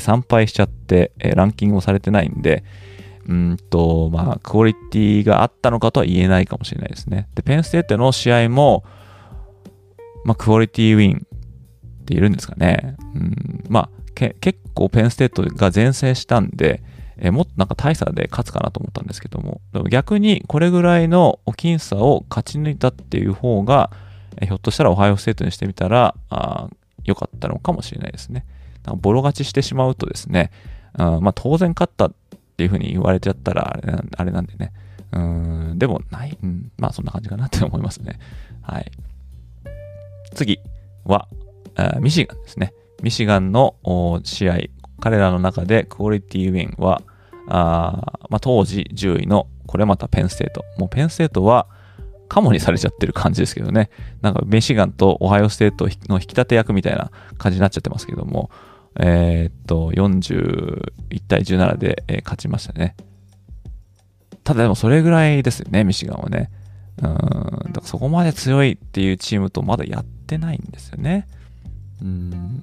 [0.00, 2.64] 3敗しちゃって、ランキングもされてないんで、
[3.26, 7.28] うんと、まあ、クオリティがあったのかとは言えないかもしれないですね。
[7.34, 8.84] で、ペンステートの試合も、
[10.24, 11.26] まあ、 quality win
[12.02, 12.96] っているんですかね。
[13.14, 16.82] うん、まあ、結構ペンステートが前制したんで、
[17.20, 23.90] えもっとなんか大差で勝つかなと思ったんですけども、でも逆にこれぐらいのお僅差を勝ち抜いたっていう方が、
[24.40, 26.68] えひょっとしたらオハイオステートにしてみたら、あ
[27.04, 28.44] 良かったのかもしれないですね。
[29.00, 30.50] ボロ勝ちしてしまうとですね、
[30.94, 32.12] あまあ当然勝ったっ
[32.56, 33.80] ていうふうに言われちゃったら
[34.16, 34.72] あれなんでね。
[35.10, 38.18] うん、でもない、うん、まあそんな感じかなって思いますね。
[38.62, 38.90] はい。
[40.34, 40.60] 次
[41.04, 41.26] は、
[42.00, 42.74] ミシガンですね。
[43.02, 43.74] ミシガンの
[44.24, 44.58] 試合、
[45.00, 47.02] 彼らの中でクオリティウィンは、
[47.48, 50.64] あまあ、当時10位の、これまたペンステート。
[50.78, 51.66] もうペンステートは、
[52.28, 53.90] カモにされちゃってる感じですけどね。
[54.20, 58.50] なんか、ミシガンとオハイオステートの引き立て役みたいな感じになっちゃってますけども、
[59.00, 62.96] えー、っと、41対17で、え、勝ちましたね。
[64.44, 66.50] ただでもそれぐらいですよね、ミシガンはね。
[67.02, 71.28] うん、だからそこまで強いっていうチームとまだやってないんですよね。
[72.02, 72.62] うん、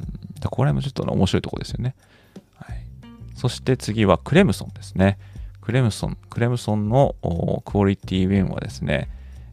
[0.50, 1.96] これもちょっと面白いとこですよね。
[3.36, 5.20] そして次はクレムソンですね。
[5.62, 7.16] クレムソン、クレムソンの
[7.66, 9.10] クオリティウィンはですね、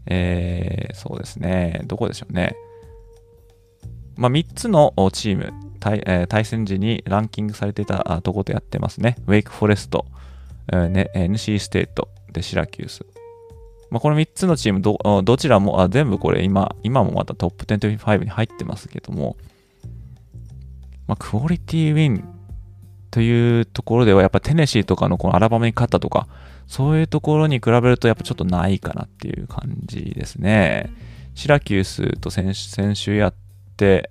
[0.06, 2.54] えー、そうですね、どこでしょうね。
[4.16, 9.16] まあ、3つのチーム対、えー、対戦時にランキングされてたところでやってますね。
[9.26, 10.06] ウェイクフォレスト、
[10.70, 13.04] えーね、NC ステート、で、シラキュース。
[13.90, 19.36] まあ、この3つのチームど、どちらも、あ全部これ今、今もまたトップ1025に入ってますけども、
[21.06, 22.24] まあ、 quality win
[23.12, 26.26] というところでは、やっぱテネシーとかのこのアラバマに勝ったとか、
[26.66, 30.90] そういうところに比べるとやっぱちょっとないかなっていう感じですね。
[31.34, 32.54] シラキュースと先
[32.94, 33.34] 週やっ
[33.76, 34.10] て、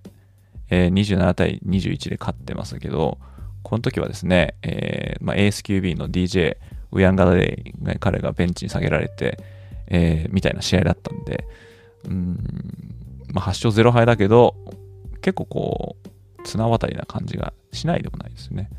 [0.70, 3.18] えー、27対21で勝ってますけど、
[3.64, 6.58] この時はですね、えーまあ、ASQB の DJ
[6.91, 9.39] ウヤンガダデイが彼がベンチに下げられて、
[9.88, 11.47] えー、みたいな試合だったんで、
[12.06, 12.38] うん、
[13.34, 14.56] まあ、8勝0敗だけど、
[15.22, 18.70] 結構こう、綱渡りな感じがしないでもないですね。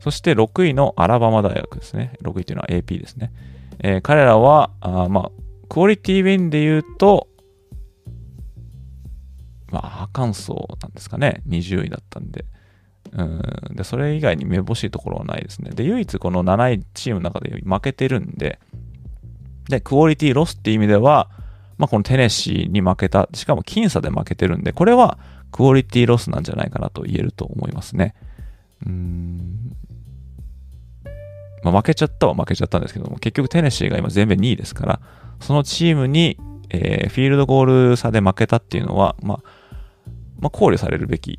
[0.00, 2.12] そして6位のアラバマ大学ですね。
[2.22, 3.32] 6位というのは AP ですね。
[3.80, 5.30] えー、彼らは、あまあ、
[5.68, 7.28] クオリティウィンで言うと、
[9.70, 11.42] まあ、アカンソーなんですかね。
[11.48, 12.44] 20位だったんで。
[13.12, 13.42] うん
[13.74, 15.70] で、それ以外にめぼしいところはないですね。
[15.70, 18.58] で、唯一この7位チームの中で負けてるんで、
[19.68, 21.30] で、クオリティロスっていう意味では、
[21.76, 25.18] まあ、このテネシーに負けた、しかも僅差で負けてるんで、これは
[25.52, 28.14] クオリティロスなんじゃないかなと言えると思いますね。
[28.86, 29.76] うん。
[31.70, 35.00] まあ、負けちゃったは負けちゃったんですけども、結局テネシーが今全米2位ですから、
[35.40, 36.38] そのチームに、
[36.70, 39.38] えー、フィールドゴール差で負けたっていうのは、まあ、
[40.38, 41.38] まあ、考慮されるべき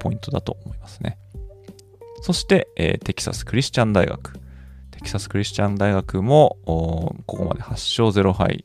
[0.00, 1.18] ポイントだと思いますね。
[2.22, 4.32] そして、えー、テキサスクリスチャン大学。
[4.90, 8.64] テキサスクリスチャン大学も、ここまで8勝0敗。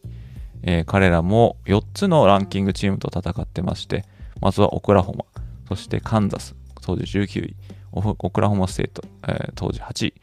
[0.64, 4.06] えー、彼らも4つのランキングチームと戦ってまして、
[4.41, 5.26] まずはオクラホマ、
[5.68, 7.56] そしてカンザス、当時19位、
[7.91, 10.14] オクラホマステート、えー、当時8位、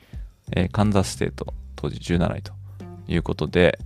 [0.52, 2.52] えー、カンザスステート、当時17位と
[3.08, 3.78] いうことで、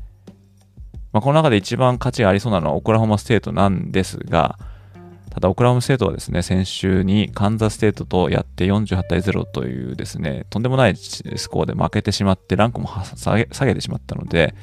[1.13, 4.59] まあ、この中で一番価値がありそうなのはオクラホマステートなんですが、
[5.31, 14.55] ただ、オクラホマステートはですね、先週にカンザスステートとやって48対0というですね、とんでもないスコアで負けてしまって、ランクも下げ下げてしまったので、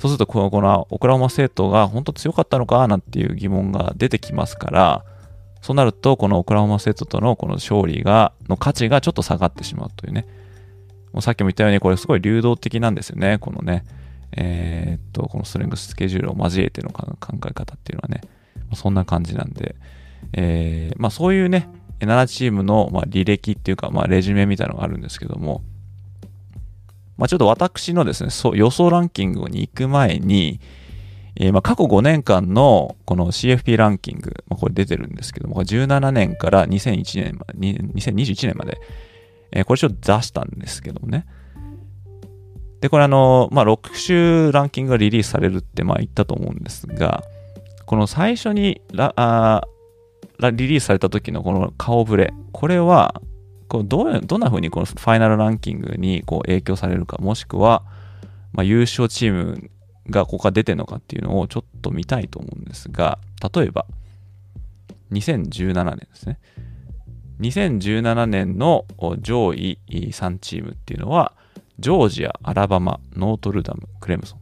[0.00, 5.04] そうするとこの、このオクラホマステートが本当強かったのかなんていう疑問が出てきますから、
[5.60, 10.26] そうなると、このオクラホマステートとのこの勝利が、の価値がちょっと下がってしまうというね。
[11.12, 13.84] もうさっきも言ったように、これすごい流動的なんですよね、このね。
[14.34, 17.06] えー、っと、このストレングススケジュールを交えての考
[17.46, 18.22] え方っていうのはね。
[18.74, 19.76] そんな感じなんで、
[20.32, 21.68] えー、まあそういうね、
[22.00, 25.62] 7チームの、まあ、履歴っていうか、まあ、レジュメみたいなのがあるんですけども、
[27.16, 30.60] まあ、ちょっと私のですね、そ予想ランキングに行く前に、
[31.36, 38.78] えー、まあ過去5年間のこの CFP ランキング、まあ、これ出てるんですけども、17年から2001年まで、2021年まで、
[39.52, 41.26] えー、これちょっと出したんですけどね。
[42.80, 47.22] で、これあの、まあ、6週ランキングがリリースされるってま言ったと思うんですが、
[47.86, 49.62] この最初にラあ
[50.50, 53.20] リリースされた時のこの顔ぶれ、これは、
[53.68, 57.84] こうどうどんな風にこのファイナルランキングにこう影響されるか、もしくは、
[58.52, 59.70] ま、優勝チーム
[60.10, 63.18] がここから出てるのかっていうのをちょっと見たいと思うんですが、
[63.54, 63.86] 例えば、
[65.12, 66.38] 2017年ですね。
[67.42, 68.86] 2017年の
[69.20, 71.34] 上位3チームっていうのは、
[71.78, 74.38] ジョージア、アラバマ、ノートルダム、クレムソン。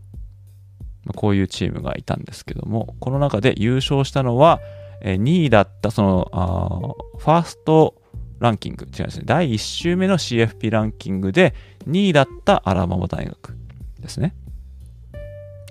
[1.05, 4.61] まあこういうチームがいたんですけども、この中で優勝したのは、
[5.03, 7.95] 2位だったそのファースト
[8.39, 9.25] ランキング、違いますね。
[9.25, 11.55] 第1週目の CFP ランキングで
[11.89, 13.57] 2位だったアラバマ大学
[13.99, 14.35] ですね。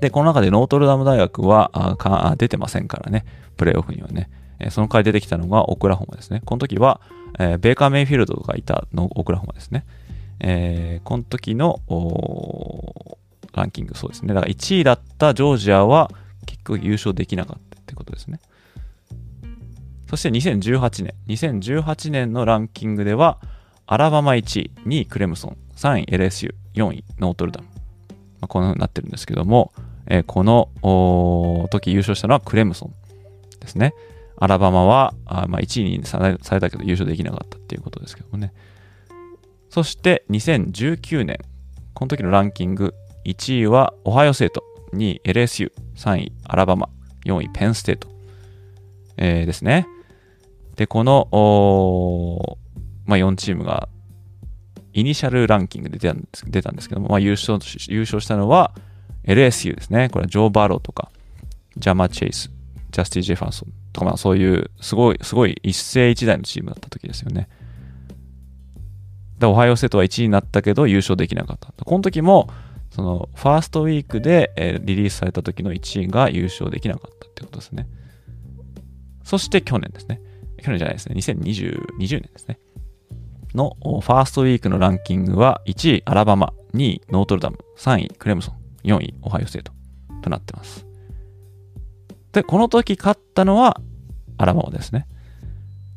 [0.02, 3.26] で、この中でノートルダム大学はあ出てませんからね、
[3.56, 4.30] プレイオフにはね。
[4.72, 6.42] その回出てきたのがオクラホマですね。
[6.44, 7.00] この時は、
[7.40, 9.86] えー、ベーカー・メイフィールドがいたのオクラホマですね。
[10.42, 11.80] えー、この時の
[13.54, 14.34] ランキング、そうですね。
[14.34, 16.12] だから1位だったジョージアは
[16.46, 18.40] 結局優勝できなかったってことですね。
[20.10, 21.14] そして2018年。
[21.28, 23.40] 2018年のランキングでは、
[23.86, 27.68] アラバマ1位、2位クレムソン、3位 LSU、4位ノートルダム。
[28.42, 29.72] まあ、このようになってるんですけども、
[30.08, 30.70] えー、この
[31.70, 32.94] 時優勝したのはクレムソン
[33.60, 33.94] ですね。
[34.40, 38.54] アラバマはあ、まあ、1位にされたけど優勝できなかったっていうことですけどもね。
[39.70, 41.38] そして2019年、
[41.94, 44.64] この時のランキング、1位はオハイオ生徒、
[44.94, 46.90] 2位 LSU、3位アラバマ、
[47.26, 48.08] 4位ペンステート、
[49.18, 49.88] えー、ですね。
[50.78, 51.28] で、この、
[53.06, 53.90] まあ、4チームが
[54.94, 57.60] イニシャルランキングで出たんです出たんですけども、まあ、優勝
[57.90, 58.74] 優勝したのは
[59.26, 60.10] LSU ですね。
[60.10, 61.12] これはジョー・バローとか、
[61.76, 62.50] ジャマ・チェイス、
[62.92, 67.50] ジャスティ・ジェファーソンとか、まあそういうすごい、すごい一世一代のチームだった時ですよね。
[69.40, 71.72] で、オハイオセットは1位になったけど優勝できなかった。
[71.72, 72.50] この時も、
[72.92, 77.88] そのファーストウィークで、えリリースされた時の1位が優勝できなかったってことですね。
[79.24, 80.22] そして去年ですね。
[80.62, 81.16] 去年じゃないですね。
[81.16, 82.60] 2020 20年ですね。
[83.54, 89.72] のファーストウィークのランキングは1位アラバマ、2位ノートルダム、3位クレムソン、4位オハイオステート
[90.22, 90.89] となってます。
[92.32, 93.80] で、この時勝ったのは
[94.38, 95.08] アラバマですね。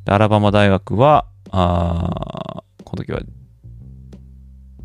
[0.04, 3.20] でアラバマ大学は、あこの時は、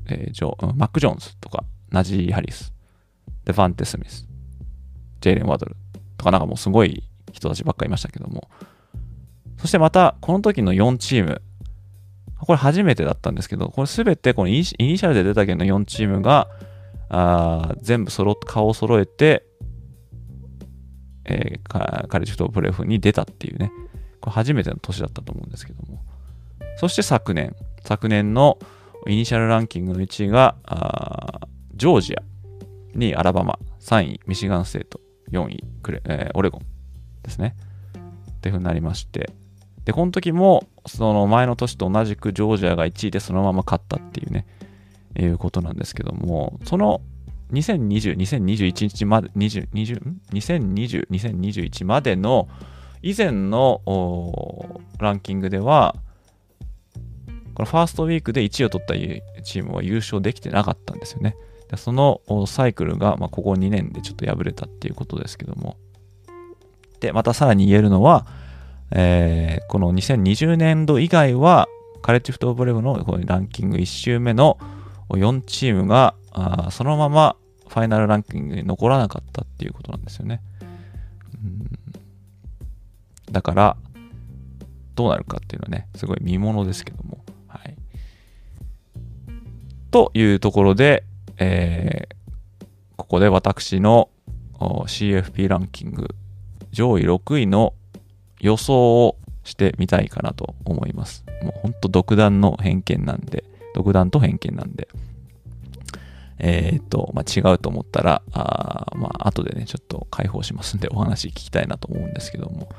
[0.09, 2.73] えー、ジョマック・ジョーンズとか、ナジー・ハリス、
[3.45, 4.27] デヴォンテ・スミス、
[5.21, 5.75] ジェイレン・ワドル
[6.17, 8.49] とかなんかもうすごい人たちばっかりいましたけども、
[9.57, 11.41] そしてまた、この時の4チーム、
[12.39, 16.47] これ初めてだったんですけど、これすべてこのイニシャルで出たけど4チームが、
[17.09, 19.46] あ全部揃顔を揃えて、
[21.27, 23.71] えー、カレッジフットプレーオフに出たっていうね、
[24.21, 26.01] これ初めての年だったと思うんですけども。
[26.77, 28.57] そして昨年、昨年の
[29.07, 30.55] イニシャルランキングの1位が、
[31.75, 32.23] ジョージア、
[32.97, 34.21] 2位アラバマ、3位。
[34.25, 34.99] ミシガンステート、
[35.31, 35.63] 4位。
[35.83, 36.61] クレ、えー、オレゴン。
[37.23, 37.55] ですね。
[38.31, 39.31] っていう風になりまして、
[39.85, 44.45] で、この時も、その前の年と同じくジョージアが1位でそのまま勝ったっていうね、
[45.17, 47.01] いうことなんですけども、その
[47.51, 50.01] 2020、2021日まで、20、20、
[50.33, 52.47] 2020、2021までの
[53.01, 53.81] 以前の
[54.99, 55.95] ランキングでは、
[57.53, 58.93] このファーストウィークで1位を取った
[59.43, 61.35] チームは優勝できてなかったんですよね。
[61.75, 65.77] そのサイクルが、まあ、ここ2年でちょっと敗れたっていうことですけども。
[66.99, 68.25] で、またさらに言えるのは、
[68.91, 71.67] えー、この2020年度以外は、
[72.01, 74.57] カレッジフットボール部のランキング1周目の
[75.09, 77.35] 4チームがあそのまま
[77.67, 80.41] ファイナルランキングに残らなかったっていうことなんですよね。
[81.33, 81.67] うん
[83.31, 83.77] だから、
[84.95, 87.23] どうなるかっていうのはね、すごい見ものですけども。
[87.47, 87.75] はい。
[89.91, 91.03] というところで、
[91.37, 92.65] えー、
[92.95, 94.09] ここで私の
[94.59, 96.07] CFP ランキング
[96.71, 97.73] 上位6位の
[98.39, 101.25] 予想をしてみたいかなと思います。
[101.43, 103.43] もうほんと独断の偏見なんで、
[103.75, 104.87] 独断と偏見なんで、
[106.39, 112.69] えー、っと、まあ、違うと思ったら、あまあ、後でね、ちょっと解放しますんでお話聞きたいなと思うんですけども、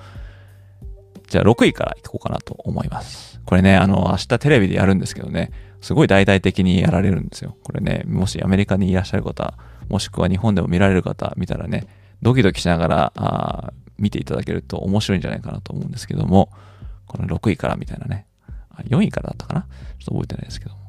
[1.29, 3.41] じゃあ6位からいこうかなと思います。
[3.45, 5.51] これね、あの、明日テレビでやるんですけどね、
[5.81, 7.57] すごい大々的にやられるんですよ。
[7.65, 9.55] これね、もしアメリカにいらっしゃる方、
[9.89, 11.87] もしくは日本でも見られる方見たらね、
[12.23, 16.51] ドキドキしながら、あ見ていただけると面白いんじゃないかなと思うんですけども、
[17.07, 18.27] この6位からみたいなね。
[18.85, 19.63] 4位からだったかな？
[19.63, 20.81] ちょっと覚えてないですけども。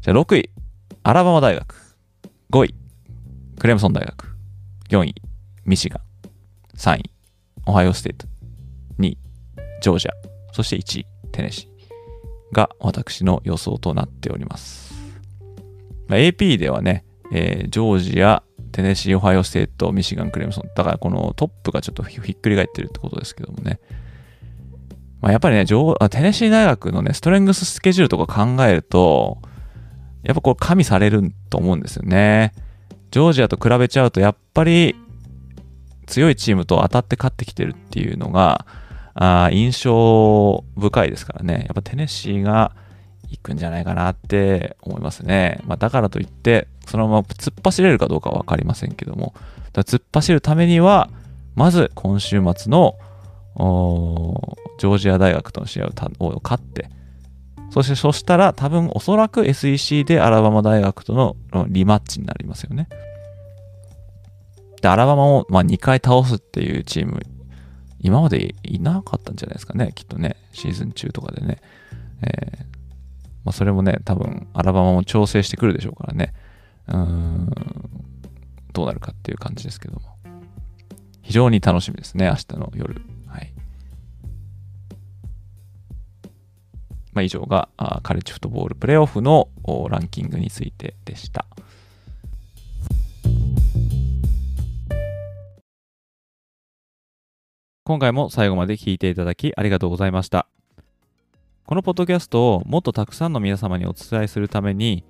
[0.00, 0.50] じゃあ6位、
[1.02, 1.89] アラバマ大学。
[2.50, 2.74] 5位、
[3.60, 4.34] クレムソン大学。
[4.88, 5.14] 4位、
[5.64, 6.02] ミシガン。
[6.76, 7.10] 3位、
[7.64, 8.26] オハイオステート。
[8.98, 9.18] 2位、
[9.80, 10.12] ジョージア。
[10.50, 14.92] そして1位、テネシーが私の予想となっております。
[16.08, 18.42] まあ、AP ではね、えー、ジョージア、
[18.72, 20.64] テネシー、オハイオステート、ミシガン、クレムソン。
[20.74, 23.78] だからこのトップがちょっとひっくり返ってるってことですけどもね。
[25.20, 25.74] まあ、やっぱりね、テ
[26.20, 29.38] ネシー大学のね、ストレングススケジュールとか考えると、
[30.22, 32.52] やっぱこう加味されると思うんですよね。
[33.10, 34.94] ジョージアと比べちゃうと、やっぱり
[36.06, 38.66] 強いチームと当たって勝ってきてるっていうのが、
[39.14, 41.64] あ印象深いですからね。
[41.66, 42.72] やっぱテネシーが
[43.30, 45.60] 行くんじゃないかなって思いますね。
[45.66, 49.34] まあ、だからといって、そのまま突っ走れるかどうかはわかりませんけども、
[49.72, 51.10] 突っ走るためには、
[51.54, 52.96] まず今週末の
[53.56, 56.88] ジョージア大学との試合を勝って、
[57.70, 61.14] そして、そしたら多分おそらく SEC でアラバマ大学と
[61.52, 62.88] のリマッチになりますよね。
[64.82, 67.20] で、アラバマを、ま、2回倒すっていうチーム、
[68.00, 71.58] 今までいなかったんじゃないですかね、きっとね、シーズン中とかでね。
[72.22, 72.64] えー、
[73.44, 76.32] まあ、それもね、多分、アラバマも調整してくるでしょうからね。
[76.88, 77.50] うーん、
[78.72, 80.00] どうなるかっていう感じですけども。
[81.22, 83.02] 非常に楽しみですね、明日の夜。
[87.12, 87.68] まあ、以上が
[88.02, 89.48] カレッジフットボールプレーオフの
[89.88, 91.46] ランキングについてでした。
[97.84, 100.46] 今回も最後まで聞いていただきありがとうございました。
[101.66, 105.02] このポッドキャストをもっとたくさんの皆様にお伝えするために、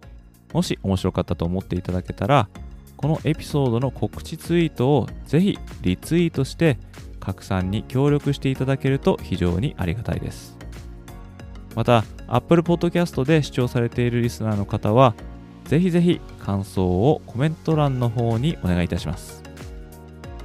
[0.53, 2.49] もし面白かったと思っていただけたら、
[2.97, 6.79] このエピソードの告知ツイートをぜひリツイートして
[7.19, 10.60] 拡散に協力していただけると非常にありがたいです。
[11.75, 15.15] また、Apple Podcast で視聴されているリスナーの方は、
[15.65, 19.43] ぜひぜひ感想をコメント欄の方にお願いいたします。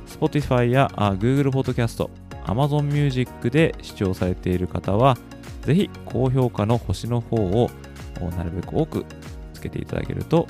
[0.07, 2.07] Spotify や Google Podcast、
[2.45, 5.17] Amazon Music で視聴されている方は、
[5.61, 7.69] ぜひ高評価の星の方を
[8.37, 9.05] なるべく多く
[9.53, 10.47] つけていただけると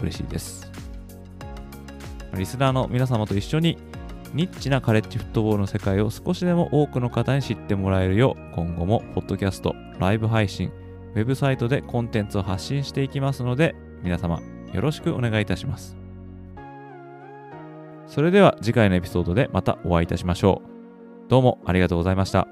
[0.00, 0.70] 嬉しいです。
[2.34, 3.78] リスナーの皆様と一緒に
[4.34, 10.72] ニッチなカレッジフットボールの世界を少しでも多くの方に知ってもらえるよう、今後もポッドキャスト、ライブ配信、
[11.14, 15.96] ウェブサイトでコンテンツを発信していきますので、皆様よろしくお願いいたします。
[18.08, 20.62] それでは次回のエピソードでまたお会いいたしましょ
[21.26, 21.30] う。
[21.30, 22.48] どうもありがとうございました。